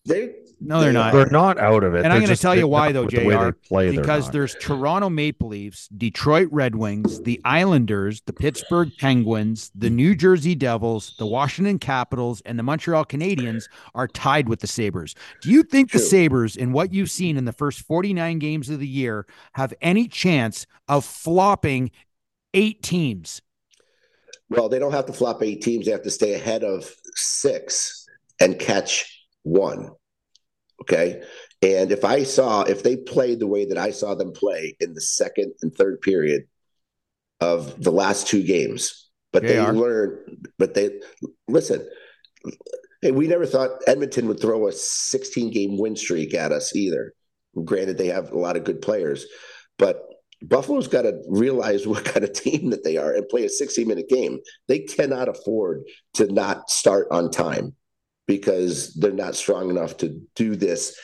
[0.06, 1.14] They No, they're They not.
[1.14, 2.04] they're not out of it.
[2.04, 5.50] And I'm gonna tell you why, though, with the JR, play, because there's Toronto Maple
[5.50, 11.78] Leafs, Detroit Red Wings, the Islanders, the Pittsburgh Penguins, the New Jersey Devils, the Washington
[11.78, 15.14] Capitals, and the Montreal Canadiens are tied with the Sabres.
[15.42, 18.80] Do you think the Sabres, in what you've seen in the first 49 games of
[18.80, 21.92] the year, have any chance of flopping
[22.54, 23.42] eight teams?
[24.50, 25.86] Well, they don't have to flop eight teams.
[25.86, 28.06] They have to stay ahead of six
[28.40, 29.92] and catch one.
[30.82, 31.24] Okay.
[31.62, 34.94] And if I saw, if they played the way that I saw them play in
[34.94, 36.44] the second and third period
[37.40, 39.72] of the last two games, but they JR.
[39.72, 41.00] learned, but they
[41.48, 41.88] listen.
[43.02, 47.14] Hey, we never thought Edmonton would throw a 16 game win streak at us either.
[47.64, 49.26] Granted, they have a lot of good players,
[49.78, 50.04] but
[50.44, 53.86] Buffalo's got to realize what kind of team that they are and play a 60
[53.86, 54.40] minute game.
[54.68, 55.84] They cannot afford
[56.16, 57.76] to not start on time
[58.28, 60.98] because they're not strong enough to do this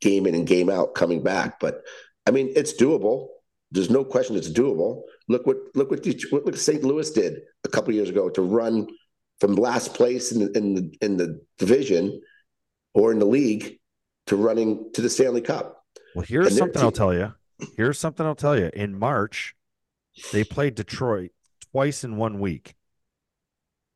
[0.00, 1.60] game in and game out coming back.
[1.60, 1.82] But
[2.26, 3.28] I mean, it's doable.
[3.70, 5.02] There's no question it's doable.
[5.28, 6.82] Look what look what Det- look St.
[6.82, 8.88] Louis did a couple years ago to run
[9.38, 12.20] from last place in the, in the in the division
[12.94, 13.78] or in the league
[14.26, 15.84] to running to the Stanley Cup.
[16.14, 17.32] Well, here's something I'll tell you.
[17.76, 18.70] Here's something I'll tell you.
[18.72, 19.54] In March,
[20.32, 21.30] they played Detroit
[21.72, 22.74] twice in one week,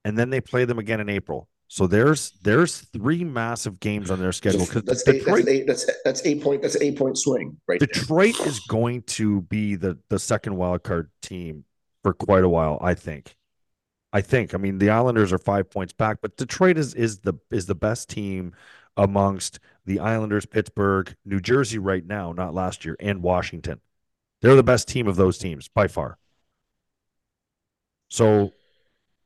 [0.04, 1.48] and then they play them again in April.
[1.68, 5.66] So there's there's three massive games on their schedule because that's, eight, that's, Detroit eight,
[5.66, 7.80] that's that's eight point that's an eight point swing right.
[7.80, 11.64] Detroit is going to be the the second wild card team
[12.02, 12.78] for quite a while.
[12.80, 13.34] I think.
[14.12, 14.54] I think.
[14.54, 17.74] I mean, the Islanders are five points back, but Detroit is is the is the
[17.74, 18.52] best team
[18.96, 23.80] amongst the Islanders, Pittsburgh, New Jersey right now, not last year, and Washington.
[24.40, 26.18] They're the best team of those teams by far.
[28.08, 28.52] So,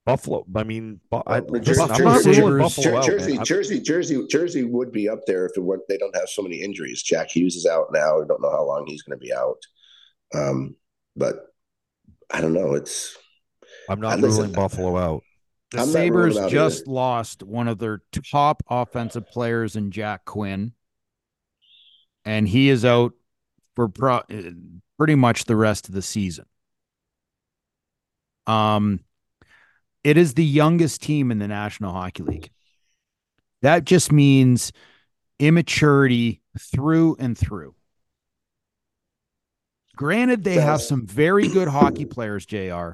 [0.07, 0.46] Buffalo.
[0.54, 3.04] I mean, I, Well, listen, Jer- I'm not Jersey- ruling Jersey- Buffalo out.
[3.04, 3.44] Jersey, man.
[3.44, 5.83] Jersey, Jersey, Jersey would be up there if it weren't.
[5.88, 7.02] They don't have so many injuries.
[7.02, 8.22] Jack Hughes is out now.
[8.22, 9.59] I don't know how long he's going to be out.
[10.35, 10.76] Um,
[11.16, 11.37] but
[12.31, 12.74] I don't know.
[12.74, 13.16] It's
[13.88, 15.22] I'm not ruling Buffalo out.
[15.70, 16.90] The I'm Sabres just either.
[16.90, 20.72] lost one of their top offensive players in Jack Quinn,
[22.24, 23.12] and he is out
[23.76, 24.50] for pro- uh,
[24.96, 26.46] pretty much the rest of the season.
[28.46, 29.00] Um,
[30.04, 32.50] it is the youngest team in the National Hockey League.
[33.61, 34.72] That just means
[35.38, 37.74] immaturity through and through.
[39.96, 42.92] Granted, they have some very good hockey players, JR.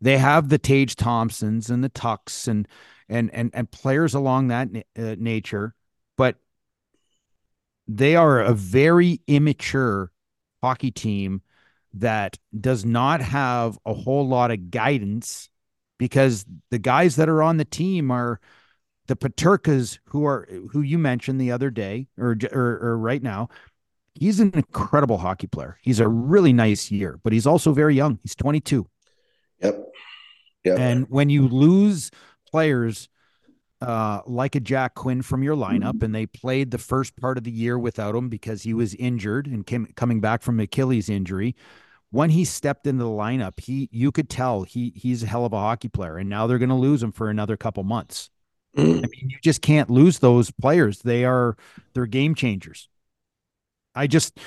[0.00, 2.66] They have the Tage Thompsons and the Tuchs and
[3.08, 5.74] and and and players along that uh, nature,
[6.16, 6.36] but
[7.86, 10.12] they are a very immature
[10.62, 11.42] hockey team
[11.94, 15.48] that does not have a whole lot of guidance
[15.98, 18.40] because the guys that are on the team are
[19.06, 23.48] the Peterkas who are who you mentioned the other day or, or, or right now.
[24.14, 25.78] He's an incredible hockey player.
[25.82, 28.18] He's a really nice year, but he's also very young.
[28.22, 28.86] He's 22.
[29.60, 29.92] Yep.
[30.64, 30.78] Yep.
[30.78, 32.10] And when you lose
[32.50, 33.08] players
[33.80, 37.44] uh, like a Jack Quinn from your lineup, and they played the first part of
[37.44, 41.56] the year without him because he was injured and came coming back from Achilles injury.
[42.10, 45.52] When he stepped into the lineup, he you could tell he he's a hell of
[45.52, 48.28] a hockey player, and now they're going to lose him for another couple months.
[48.76, 48.98] Mm.
[48.98, 51.00] I mean, you just can't lose those players.
[51.00, 51.56] They are
[51.94, 52.88] they're game changers.
[53.94, 54.38] I just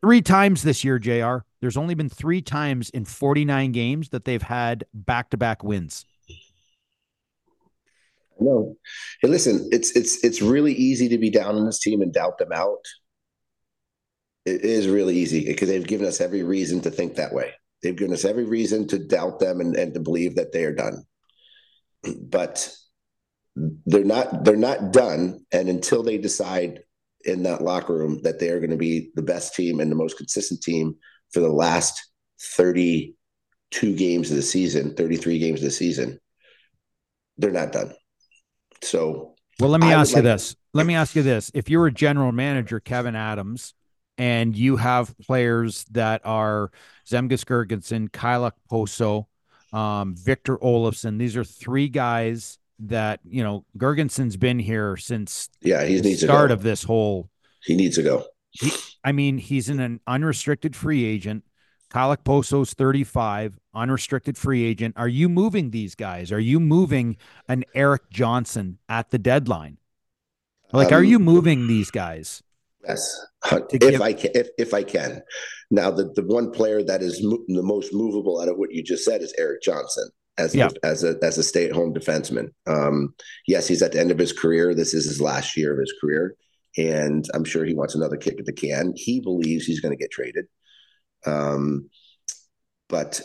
[0.00, 1.45] three times this year, Jr.
[1.60, 6.04] There's only been three times in 49 games that they've had back to back wins.
[8.38, 8.76] No.
[9.22, 12.38] Hey, listen, it's it's it's really easy to be down on this team and doubt
[12.38, 12.84] them out.
[14.44, 17.54] It is really easy because they've given us every reason to think that way.
[17.82, 20.74] They've given us every reason to doubt them and, and to believe that they are
[20.74, 21.04] done.
[22.20, 22.72] But
[23.86, 25.46] they're not they're not done.
[25.50, 26.82] And until they decide
[27.24, 29.96] in that locker room that they are going to be the best team and the
[29.96, 30.94] most consistent team
[31.32, 32.10] for the last
[32.40, 36.18] 32 games of the season, 33 games of the season,
[37.38, 37.94] they're not done.
[38.82, 40.56] So, well, let me I ask you like- this.
[40.72, 41.50] Let me ask you this.
[41.54, 43.72] If you were general manager, Kevin Adams,
[44.18, 46.70] and you have players that are
[47.08, 49.26] Zemgus Girgensons, Kyle Okposo,
[49.72, 55.84] um, Victor Olofsson, these are three guys that, you know, Girgensson's been here since yeah,
[55.84, 57.30] he the start of this whole.
[57.62, 58.26] He needs to go.
[58.60, 58.72] He,
[59.04, 61.44] I mean, he's in an unrestricted free agent.
[61.90, 64.94] Kyle Okposo's 35, unrestricted free agent.
[64.96, 66.32] Are you moving these guys?
[66.32, 67.16] Are you moving
[67.48, 69.78] an Erik Johnson at the deadline?
[70.72, 72.42] Like, um, are you moving these guys?
[72.86, 74.30] Yes, if give- I can.
[74.34, 75.22] If, if I can.
[75.70, 78.82] Now, the, the one player that is mo- the most movable out of what you
[78.82, 80.68] just said is Erik Johnson as yeah.
[80.82, 82.50] a, as a as a stay at home defenseman.
[82.66, 83.14] Um,
[83.46, 84.74] yes, he's at the end of his career.
[84.74, 86.36] This is his last year of his career,
[86.76, 88.92] and I'm sure he wants another kick at the can.
[88.96, 90.46] He believes he's going to get traded.
[91.24, 91.88] Um,
[92.88, 93.20] but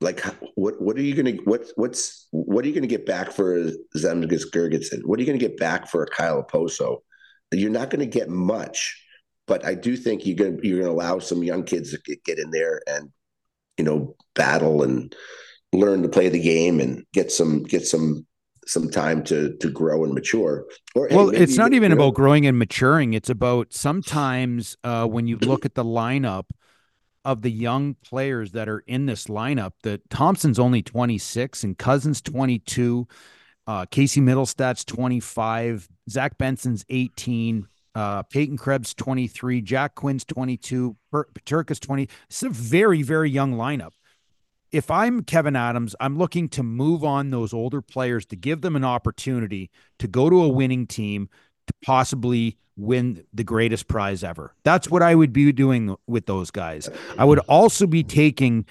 [0.00, 0.20] like,
[0.54, 3.32] what what are you going to what what's what are you going to get back
[3.32, 5.04] for Zemgus Girgensons?
[5.04, 6.98] What are you going to get back for a Kyle Okposo?
[7.52, 9.02] You're not going to get much,
[9.46, 11.98] but I do think you're going to you're going to allow some young kids to
[12.04, 13.10] get, get in there and
[13.78, 15.14] you know battle and
[15.72, 18.26] learn to play the game and get some get some
[18.66, 20.66] some time to to grow and mature.
[20.94, 23.14] Or well, hey, it's not even about growing and maturing.
[23.14, 26.44] It's about sometimes uh, when you look at the lineup
[27.24, 32.20] of the young players that are in this lineup, that Thompson's only 26 and Cozens
[32.22, 33.08] 22,
[33.66, 41.80] uh, Casey Mittelstadt's 25, Zach Benson's 18, uh, Peyton Krebs 23, Jack Quinn's 22, Peterka's
[41.80, 42.08] 20.
[42.28, 43.92] It's a very, very young lineup.
[44.72, 48.76] If I'm Kevin Adams, I'm looking to move on those older players to give them
[48.76, 51.28] an opportunity to go to a winning team
[51.66, 54.54] to possibly win the greatest prize ever.
[54.62, 56.90] That's what I would be doing with those guys.
[57.16, 58.66] I would also be taking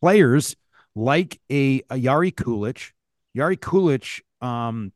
[0.00, 0.54] players
[0.94, 2.92] like a, a Jiri Kulich.
[3.36, 4.92] Jiri Kulich um,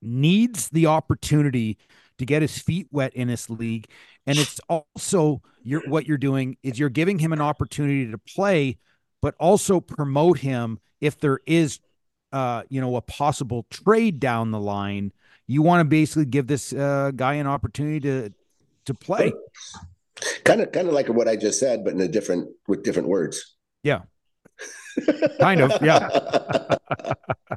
[0.00, 1.78] needs the opportunity
[2.18, 3.88] to get his feet wet in this league.
[4.26, 8.78] And it's also you're, what you're doing is you're giving him an opportunity to play,
[9.24, 11.80] but also promote him if there is,
[12.30, 15.12] uh, you know, a possible trade down the line
[15.46, 18.32] you want to basically give this uh, guy an opportunity to
[18.84, 19.32] to play.
[20.44, 23.08] Kind of, kind of like what I just said, but in a different with different
[23.08, 23.56] words.
[23.82, 24.02] Yeah,
[25.40, 25.72] kind of.
[25.82, 26.76] Yeah.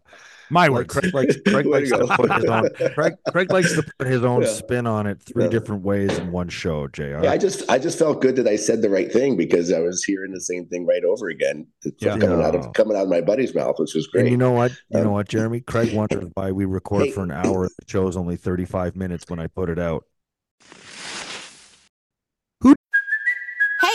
[0.50, 0.94] My words.
[0.94, 2.70] Craig likes, Craig likes to put his own.
[2.94, 4.48] Craig, Craig likes to put his own yeah.
[4.48, 5.50] spin on it three yeah.
[5.50, 6.88] different ways in one show.
[6.88, 7.24] Jr.
[7.24, 9.80] Yeah, I just I just felt good that I said the right thing because I
[9.80, 11.68] was hearing the same thing right over again.
[12.00, 12.18] Yeah.
[12.18, 14.22] coming out of coming out of my buddy's mouth, which was great.
[14.22, 14.72] And you know what?
[14.90, 15.62] You um, know what, Jeremy?
[15.62, 17.68] Craig wondered why we record hey, for an hour.
[17.68, 20.06] The show's only thirty five minutes when I put it out.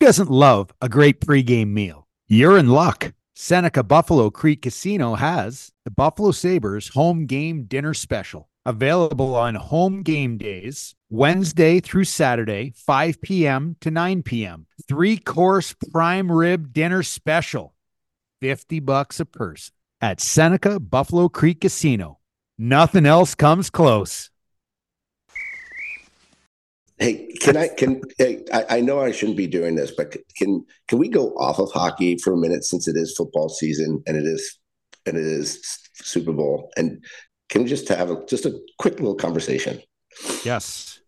[0.00, 2.08] Who doesn't love a great pregame meal?
[2.26, 3.14] You're in luck.
[3.36, 10.02] Seneca Buffalo Creek Casino has the Buffalo Sabres home game dinner special available on home
[10.02, 13.76] game days, Wednesday through Saturday, 5 p.m.
[13.80, 14.66] to 9 p.m.
[14.88, 17.74] Three course prime rib dinner special,
[18.40, 22.18] 50 bucks a person at Seneca Buffalo Creek Casino.
[22.58, 24.30] Nothing else comes close.
[26.98, 30.64] Hey, can I can hey, I, I know I shouldn't be doing this, but can
[30.88, 34.16] can we go off of hockey for a minute since it is football season and
[34.16, 34.58] it is
[35.04, 35.60] and it is
[35.94, 37.04] Super Bowl and
[37.48, 39.82] can we just have a, just a quick little conversation?
[40.44, 41.00] Yes.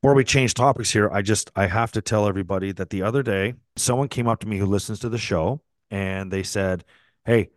[0.00, 3.22] Before we change topics here, I just I have to tell everybody that the other
[3.22, 5.60] day someone came up to me who listens to the show
[5.90, 6.84] and they said,
[7.24, 7.50] "Hey,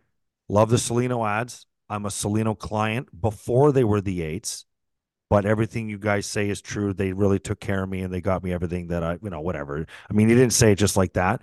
[0.48, 1.66] love the Cellino ads.
[1.88, 4.65] I'm a Cellino client before they were the eights,
[5.28, 6.92] but everything you guys say is true.
[6.92, 9.40] They really took care of me and they got me everything that I, you know,
[9.40, 9.86] whatever.
[10.08, 11.40] I mean, he didn't say it just like that,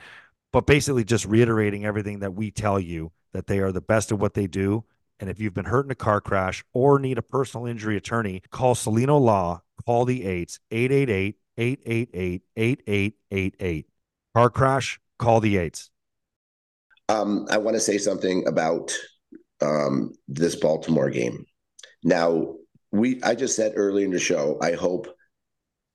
[0.52, 4.20] but basically just reiterating everything that we tell you that they are the best at
[4.20, 4.86] what they do.
[5.20, 8.42] And if you've been hurt in a car crash or need a personal injury attorney,
[8.52, 13.88] call Cellino Law, call the eights, 888 888 8888.
[14.34, 15.92] Car crash, call the eights.
[17.10, 18.96] Um, I want to say something about
[19.62, 21.46] um, this Baltimore game.
[22.04, 22.56] Now,
[22.94, 25.08] we I just said earlier in the show, I hope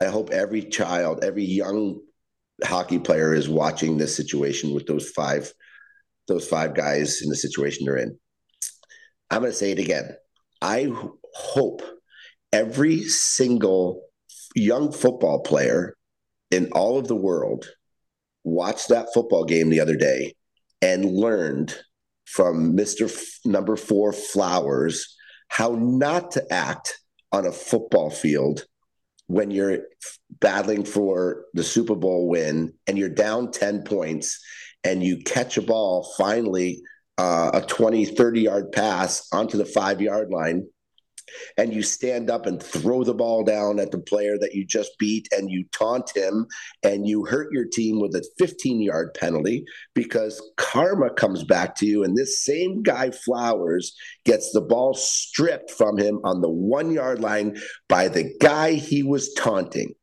[0.02, 2.00] I hope every child, every young
[2.64, 5.52] hockey player is watching this situation with those five
[6.26, 8.18] those five guys in the situation they're in.
[9.30, 10.10] I'm going to say it again.
[10.60, 10.92] I
[11.34, 11.82] hope
[12.52, 14.02] every single
[14.54, 15.96] young football player
[16.50, 17.66] in all of the world
[18.44, 20.34] watched that football game the other day
[20.82, 21.74] and learned
[22.24, 23.04] from Mr.
[23.04, 25.16] F- number 4 Flowers
[25.48, 26.98] how not to act
[27.32, 28.64] on a football field
[29.26, 29.80] when you're
[30.40, 34.42] battling for the Super Bowl win and you're down 10 points
[34.84, 36.80] and you catch a ball finally
[37.18, 40.66] uh, a 20 30 yard pass onto the 5 yard line
[41.56, 44.92] and you stand up and throw the ball down at the player that you just
[44.98, 46.46] beat and you taunt him
[46.82, 49.64] and you hurt your team with a 15 yard penalty
[49.94, 55.70] because karma comes back to you and this same guy Flowers gets the ball stripped
[55.70, 57.56] from him on the 1 yard line
[57.88, 59.94] by the guy he was taunting.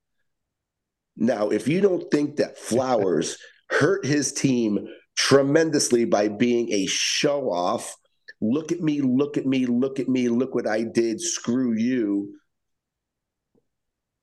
[1.18, 3.38] Now, if you don't think that Flowers
[3.70, 7.96] hurt his team tremendously by being a show off,
[8.42, 12.36] look at me, look at me, look at me, look what I did, screw you,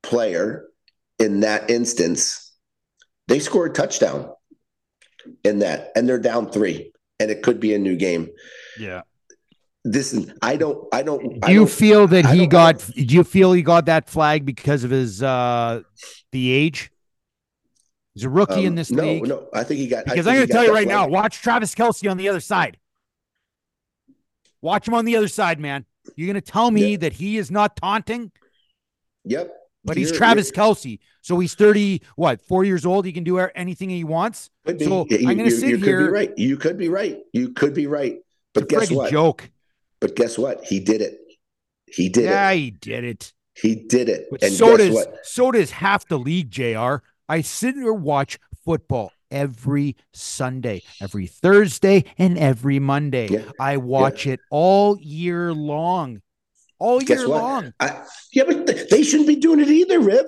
[0.03, 0.67] player
[1.19, 2.53] in that instance,
[3.29, 4.31] they scored a touchdown
[5.45, 8.29] in that, and they're down three, and it could be a new game.
[8.79, 9.03] Yeah.
[9.85, 12.89] This is I don't I don't Do you don't- feel that I he got?
[12.89, 13.05] know.
[13.05, 15.83] Do you feel he got that flag because of his uh
[16.31, 16.91] the age?
[18.15, 19.27] He's a rookie in um, this no, league.
[19.27, 20.87] No, I think he got I Because think I'm going to tell you that right
[20.87, 22.77] now, watch Travis Kelce on the other side.
[24.63, 25.85] Watch him on the other side, man.
[26.17, 26.97] You're going to tell me Yeah.
[26.99, 28.33] that he is not taunting,
[29.25, 29.53] Yep.
[29.85, 30.99] but he's You're- Travis you're- Kelce.
[31.21, 33.05] So he's 30, what, four years old?
[33.05, 34.51] He can do anything he wants.
[34.67, 35.99] So you, I'm going to sit you here.
[35.99, 36.39] could be right.
[36.39, 37.19] You could be right.
[37.33, 38.19] You could be right.
[38.55, 39.11] But guess what?
[39.11, 39.51] joke.
[40.01, 40.65] But guess what?
[40.65, 41.19] He did it.
[41.87, 42.59] He did yeah, it.
[42.59, 43.33] he did it.
[43.55, 44.29] He did it.
[44.31, 45.19] But and so does what?
[45.25, 46.97] so does half the league, JR.
[47.29, 53.29] I sit here and watch football every Sunday, every Thursday, and every Monday.
[53.29, 53.51] Yeah.
[53.59, 56.21] I watch it all year long.
[56.79, 57.43] All Guess year what?
[57.43, 57.73] long.
[57.81, 60.27] I, yeah, but they shouldn't be doing it either, Riv.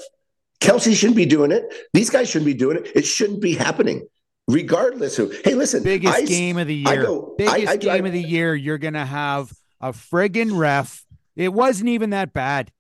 [0.61, 1.65] Kelce shouldn't be doing it.
[1.93, 2.91] These guys shouldn't be doing it.
[2.95, 4.07] It shouldn't be happening,
[4.49, 5.35] regardless of.
[5.45, 7.03] Hey, listen, Biggest I game of the year.
[7.05, 8.55] go- Biggest I game of the year.
[8.55, 11.05] You're gonna have a friggin' ref.
[11.37, 12.71] It wasn't even that bad.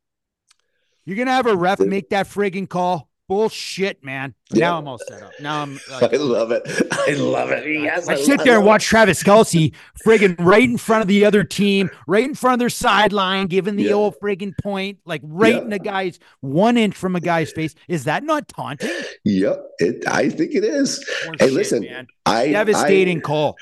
[1.05, 3.09] You're gonna have a ref make that friggin' call.
[3.27, 4.35] Bullshit, man.
[4.53, 5.33] Now I'm all set up.
[5.41, 6.63] Now I'm I love it.
[6.93, 7.67] I love it.
[7.67, 11.43] Yes, I sit there and watch Travis Kelce friggin' right in front of the other
[11.43, 13.93] team, right in front of their sideline, giving the Yeah.
[13.93, 15.63] old friggin' point, like right Yeah.
[15.63, 17.75] in the guy's one inch from a guy's face.
[17.89, 18.91] Is that not taunting?
[19.25, 20.07] Yep, it.
[20.07, 20.99] I think it is.
[21.27, 22.07] Or Hey, listen, man.
[22.27, 23.57] I devastating I, call.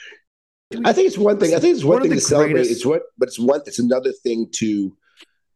[0.85, 1.55] I think it's one thing.
[1.55, 2.67] I think it's one, One thing to celebrate.
[2.67, 3.61] It's what, but it's one.
[3.67, 4.97] It's another thing to.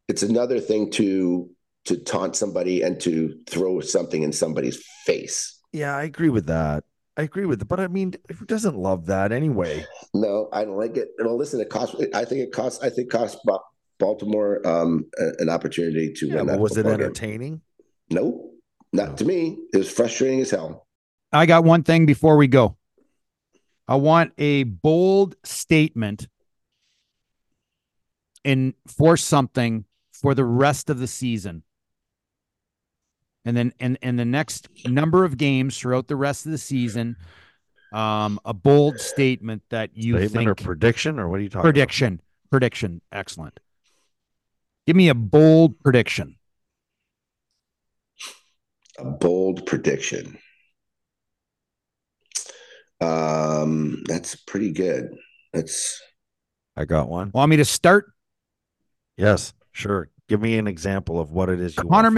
[0.09, 1.51] It's another thing to
[1.87, 5.59] to taunt somebody and to throw something in somebody's face.
[5.73, 6.85] Yeah, I agree with that.
[7.17, 9.87] I agree with it, but I mean, who doesn't love that anyway?
[10.13, 11.09] No, I don't like it.
[11.19, 11.97] No, listen, it costs.
[12.15, 12.83] I think it costs.
[12.83, 13.41] I think it costs
[13.99, 15.07] Baltimore um,
[15.39, 16.47] an opportunity to Yeah, win.
[16.47, 17.01] but that was it football game.
[17.07, 17.61] entertaining?
[18.11, 18.51] No,
[18.93, 19.15] not No.
[19.17, 19.57] to me.
[19.73, 20.87] It was frustrating as hell.
[21.33, 22.77] I got one thing before we go.
[23.89, 26.29] I want a bold statement
[28.45, 31.63] in for something for the rest of the season.
[33.47, 37.17] And then and and the next number of games throughout the rest of the season,
[37.93, 42.21] um, a bold statement that you Statement or prediction or what are you talking prediction,
[42.51, 43.59] prediction, excellent.
[44.87, 46.37] Give me a bold prediction.
[48.99, 50.39] A bold prediction.
[53.01, 55.11] Um, that's pretty good.
[55.53, 56.01] That's?
[56.77, 57.31] I got one.
[57.33, 58.13] Want me to start?
[59.17, 60.09] Yes, sure.
[60.29, 62.17] Give me an example of what it is you want Connor from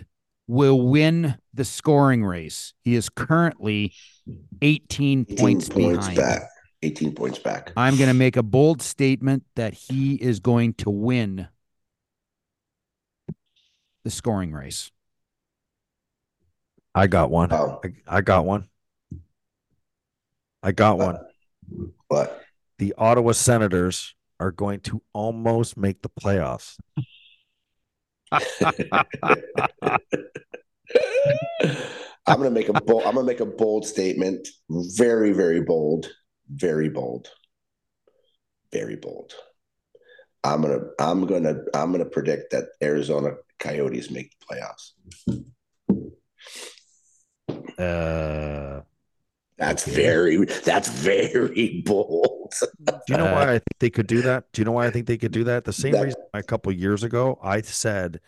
[0.00, 0.04] us.
[0.50, 2.74] McDavid will win the scoring race.
[2.82, 3.92] He is currently
[4.62, 6.16] 18, 18 points, points, behind.
[6.16, 6.42] back.
[6.82, 7.72] 18 points back.
[7.76, 11.48] I'm going to make a bold statement that he is going to win
[14.04, 14.90] the scoring race.
[16.94, 17.52] I got one.
[17.52, 18.68] Oh, I, I got one.
[20.62, 21.92] I got uh, one.
[22.08, 22.42] what?
[22.78, 26.78] The Ottawa Senators are going to almost make the playoffs.
[32.26, 33.02] I'm gonna make a bold.
[33.04, 34.46] I'm gonna make a bold statement.
[34.68, 36.08] Very, very bold.
[36.48, 37.28] Very bold.
[38.72, 39.32] Very bold.
[40.44, 40.80] I'm gonna.
[40.98, 41.56] I'm gonna.
[41.74, 44.92] I'm gonna predict that Arizona Coyotes make the playoffs.
[47.78, 48.79] Uh,
[49.60, 50.44] That's very.
[50.44, 52.52] That's very bold.
[52.86, 54.44] do you know why I think they could do that?
[54.52, 55.64] Do you know why I think they could do that?
[55.64, 58.20] The same That- reason a couple years ago I said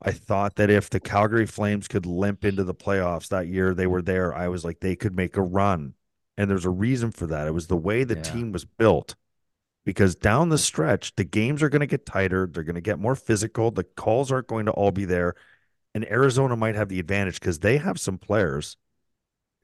[0.00, 3.86] I thought that if the Calgary Flames could limp into the playoffs that year they
[3.86, 5.94] were there, I was like they could make a run.
[6.36, 7.46] And there's a reason for that.
[7.46, 8.22] It was the way the Yeah.
[8.22, 9.14] team was built.
[9.86, 12.48] Because down the stretch, the games are going to get tighter.
[12.50, 13.70] They're going to get more physical.
[13.70, 15.34] The calls aren't going to all be there.
[15.94, 18.76] And Arizona might have the advantage because they have some players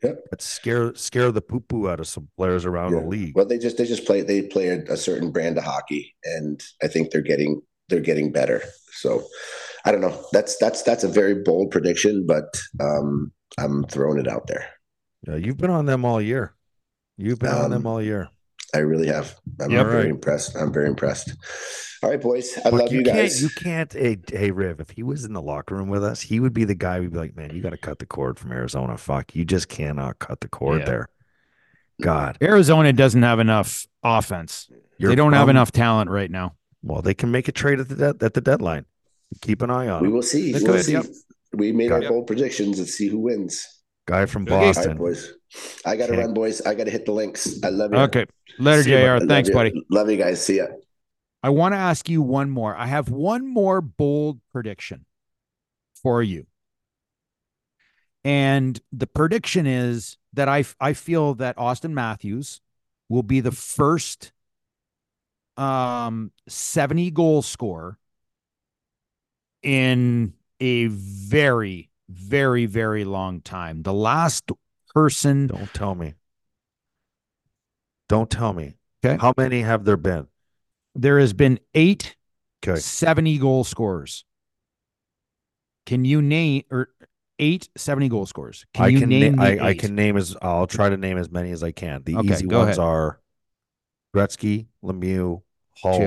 [0.03, 0.30] Yep.
[0.30, 3.01] that scare scare the poo poo out of some players around Yeah.
[3.01, 3.36] the league.
[3.36, 6.61] Well, they just they just play they play a, a certain brand of hockey, and
[6.82, 8.62] I think they're getting they're getting better.
[8.92, 9.24] So
[9.84, 10.24] I don't know.
[10.32, 12.44] That's that's that's a very bold prediction, but
[12.80, 14.66] um, I'm throwing it out there.
[15.26, 16.55] Yeah, you've been on them all year.
[17.18, 18.28] You've been on them Um, all year.
[18.74, 19.36] I really have.
[19.61, 19.86] I'm Yep.
[19.86, 20.11] very Right.
[20.11, 20.57] impressed.
[20.57, 21.34] I'm very impressed.
[22.03, 22.59] All right, boys.
[22.64, 23.40] I Look, love you, guys.
[23.40, 23.92] Can't, you can't.
[23.92, 24.80] Hey, hey, Riv.
[24.80, 26.98] If he was in the locker room with us, he would be the guy.
[27.01, 28.96] We'd be like, man, you got to cut the cord from Arizona.
[28.96, 30.86] Fuck, you just cannot cut the cord Yeah.
[30.86, 31.09] there.
[32.01, 34.70] God, Arizona doesn't have enough offense.
[34.96, 36.55] you're they don't have enough talent right now.
[36.82, 38.86] Well, they can make a trade at the de- at the deadline.
[39.42, 40.55] Keep an eye on we will see.
[40.55, 40.92] We'll see.
[40.92, 41.05] yep.
[41.53, 42.09] We made our Yep.
[42.11, 42.78] bold predictions.
[42.78, 43.66] Let's see who wins.
[44.07, 44.55] Guy from Okay.
[44.55, 44.96] All right, Boston.
[44.96, 45.34] boys.
[45.84, 46.22] I got to Okay.
[46.22, 46.62] run, boys.
[46.62, 47.62] I got to hit the links.
[47.62, 47.98] I love you.
[48.01, 48.24] Okay.
[48.59, 49.03] Later, See you, bud.
[49.03, 49.18] I JR.
[49.20, 49.55] love Thanks, you.
[49.55, 49.86] buddy.
[49.90, 50.42] Love you guys.
[50.42, 50.66] See ya.
[51.43, 52.76] I want to ask you one more.
[52.76, 55.07] I have one more bold prediction
[56.03, 56.47] for you.
[58.24, 62.61] And the prediction is that I I feel that Auston Matthews
[63.09, 64.32] will be the first
[65.57, 67.99] um 70 goal scorer
[69.62, 73.82] in a very very very long time.
[73.82, 74.51] The last
[74.95, 76.14] person Don't tell me.
[78.09, 78.74] Don't tell me.
[79.03, 79.16] Okay.
[79.18, 80.26] How many have there been?
[80.95, 82.16] There has been 8
[82.66, 82.78] Okay.
[82.78, 84.24] 70 goal scorers.
[85.86, 86.88] Can you name or
[87.38, 88.66] eight 70 goal scorers?
[88.74, 91.16] Can I you can name na- I, I can name as I'll try to name
[91.16, 92.03] as many as I can.
[92.05, 92.78] The Okay, easy ones ahead.
[92.78, 93.20] are
[94.14, 95.41] Gretzky, Lemieux,
[95.78, 95.99] Hall.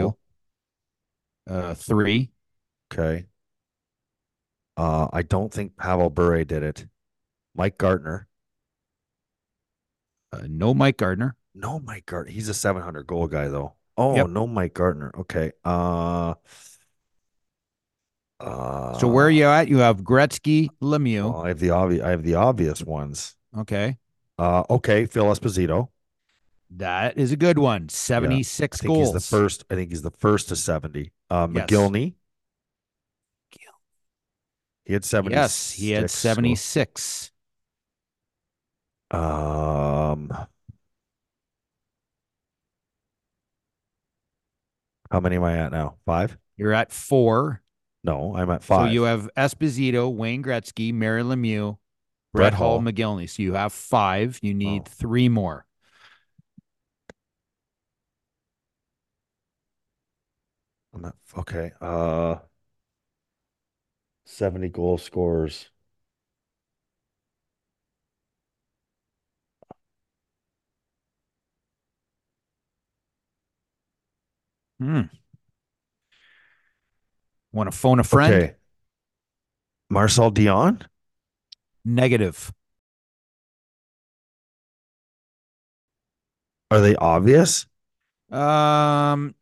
[1.50, 1.52] Two.
[1.54, 2.30] uh three.
[2.94, 3.26] Okay.
[4.78, 6.86] Uh, I don't think Pavel Bure did it.
[7.56, 8.28] Mike Gartner.
[10.32, 11.36] Uh, no Mike Gartner.
[11.56, 12.32] No, Mike Gartner.
[12.32, 13.74] He's a 700 goal guy though.
[13.98, 14.30] Oh, Yep.
[14.30, 15.12] no, Mike Gartner.
[15.20, 15.52] Okay.
[15.64, 16.34] Uh,
[18.39, 19.68] uh, So where are you at?
[19.68, 21.32] You have Gretzky, Lemieux.
[21.32, 22.04] well, I have the obvious.
[22.04, 23.36] I have the obvious ones.
[23.58, 23.98] Okay.
[24.39, 25.89] Uh, okay, Phil Esposito.
[26.72, 27.88] That is a good one.
[27.89, 29.14] 76 I think goals.
[29.14, 29.64] he's the first.
[29.70, 31.12] I think he's the first to 70.
[31.30, 31.70] Uh, Yes.
[31.70, 32.16] Mogilny.
[34.86, 35.34] He had 70.
[35.34, 37.32] Yes, he had 76.
[39.12, 40.30] Um,
[45.14, 45.97] how many am I at now?
[46.07, 46.39] Five?
[46.57, 47.61] You're at four.
[48.03, 48.88] No, I'm at five.
[48.88, 51.78] So you have Esposito, Wayne Gretzky, Mary Lemieux,
[52.34, 52.91] Brett Brett Hall, Hull.
[52.91, 53.30] Mogilny.
[53.30, 54.39] So you have five.
[54.41, 54.89] You need Oh.
[54.89, 55.68] three more.
[60.95, 61.72] I'm okay.
[61.80, 62.38] Uh,
[64.26, 65.70] seventy goal scorers.
[74.80, 75.01] Hmm.
[77.51, 78.34] Want to phone a friend?
[78.34, 78.53] Okay.
[79.89, 80.82] Marcel Dionne.
[81.86, 82.51] Negative.
[86.71, 87.67] Are they obvious?
[88.32, 89.36] Um,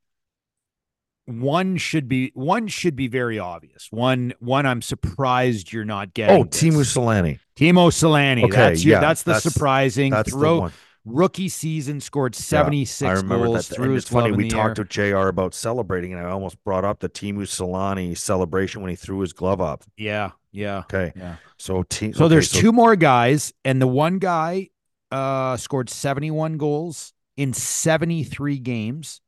[1.25, 3.88] one should be one should be very obvious.
[3.89, 6.41] One one I'm surprised you're not getting.
[6.41, 6.61] Oh, this.
[6.61, 7.39] Teemu Selanne.
[7.55, 8.43] Teemu Selanne.
[8.43, 10.73] Okay, that's your, yeah, that's the that's- surprising That's the throw one.
[11.06, 13.76] Rookie season scored Yeah, 76 I remember goals that.
[13.76, 14.32] through it's funny.
[14.32, 14.86] We talked air.
[14.86, 15.28] to Jr.
[15.30, 19.34] about celebrating, and I almost brought up the Teemu Selanne celebration when he threw his
[19.34, 19.84] glove up.
[19.97, 21.38] Yeah, yeah, Okay, yeah.
[21.58, 22.14] so team.
[22.14, 24.70] So okay, there's two more guys, and the one guy
[25.12, 29.22] uh, scored 71 goals in 73 games,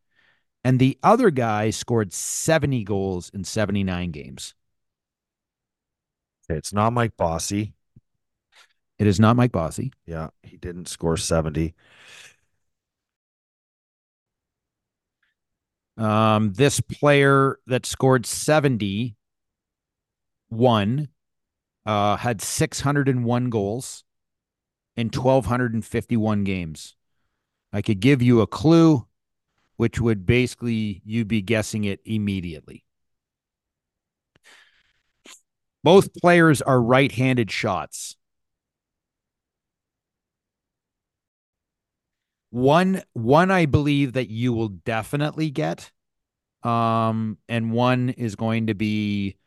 [0.64, 4.54] and the other guy scored 70 goals in 79 games.
[6.50, 7.74] Okay, it's not Mike Bossy.
[9.00, 9.92] It is not Mike Bossy.
[10.06, 11.74] Yeah, he didn't score seventy.
[15.98, 19.16] Um, this player that scored 71
[21.86, 24.04] uh, had 601 goals
[24.96, 26.96] in 1,251 games.
[27.72, 29.08] I could give you a clue,
[29.78, 32.84] which would basically you'd be guessing it immediately.
[35.84, 38.16] Both players are right handed shots.
[42.54, 45.92] One one I believe that you will definitely get.
[46.62, 49.38] Um and one is going to be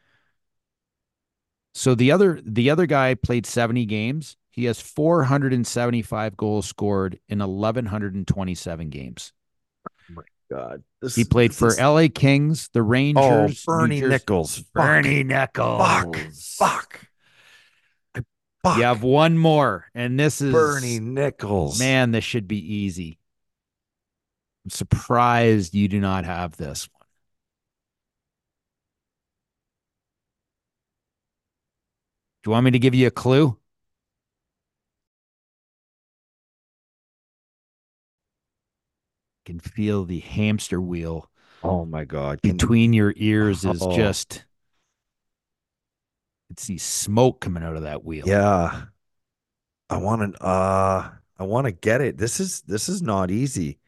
[1.73, 4.37] so the other the other guy played 70 games.
[4.51, 9.33] He has 475 goals scored in 1127 games.
[9.89, 13.73] Oh my God, this, He played this for is- LA Kings, the Oh, Rangers, New
[13.73, 14.63] Bernie Jersey- Nicholls.
[14.75, 15.79] Bernie Nicholls.
[15.87, 16.17] Fuck.
[16.33, 17.01] Fuck.
[18.67, 18.79] Fuck.
[18.79, 21.79] You have one more, and this is Bernie Nicholls.
[21.79, 23.21] Man, this should be easy.
[24.65, 27.07] I'm surprised you do not have this one.
[32.43, 33.57] Do you want me to give you a clue?
[39.45, 41.31] Can feel the hamster wheel
[41.63, 42.43] Oh my God.
[42.43, 43.95] Can- between your ears is Oh.
[43.97, 44.45] just
[46.51, 48.25] it's the smoke coming out of that wheel.
[48.27, 48.85] yeah.
[49.89, 50.43] I want to.
[50.45, 52.19] Uh, I want to get it.
[52.19, 53.79] This is this is not easy.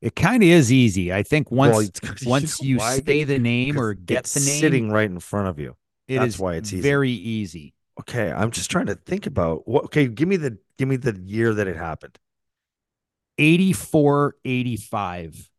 [0.00, 1.12] It kind of is easy.
[1.12, 4.90] I think once Well, it's- once you say the name or get the name, sitting
[4.90, 5.76] right in front of you.
[6.08, 6.80] it that's is why it's easy.
[6.82, 7.74] very easy.
[8.00, 9.84] Okay, I'm just trying to think about what.
[9.86, 12.18] Okay, give me the give me the year that it happened.
[13.38, 15.50] 84 85.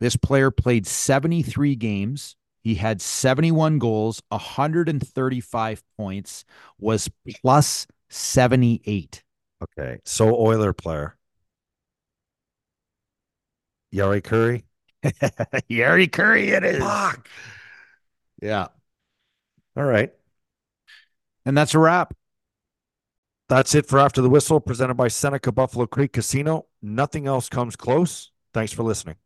[0.00, 2.36] This player played 73 games.
[2.62, 6.44] He had 71 goals, 135 points,
[6.78, 7.10] was
[7.42, 9.22] plus 78.
[9.62, 11.16] Okay, so Oiler player.
[13.92, 14.64] Jari Kurri.
[15.70, 16.78] Jari Kurri, it is.
[16.78, 17.28] Fuck.
[18.40, 18.68] Yeah.
[19.76, 20.12] All right.
[21.44, 22.14] And that's a wrap.
[23.48, 26.66] That's it for After the Whistle, presented by Seneca Buffalo Creek Casino.
[26.80, 28.30] Nothing else comes close.
[28.54, 29.16] Thanks for listening.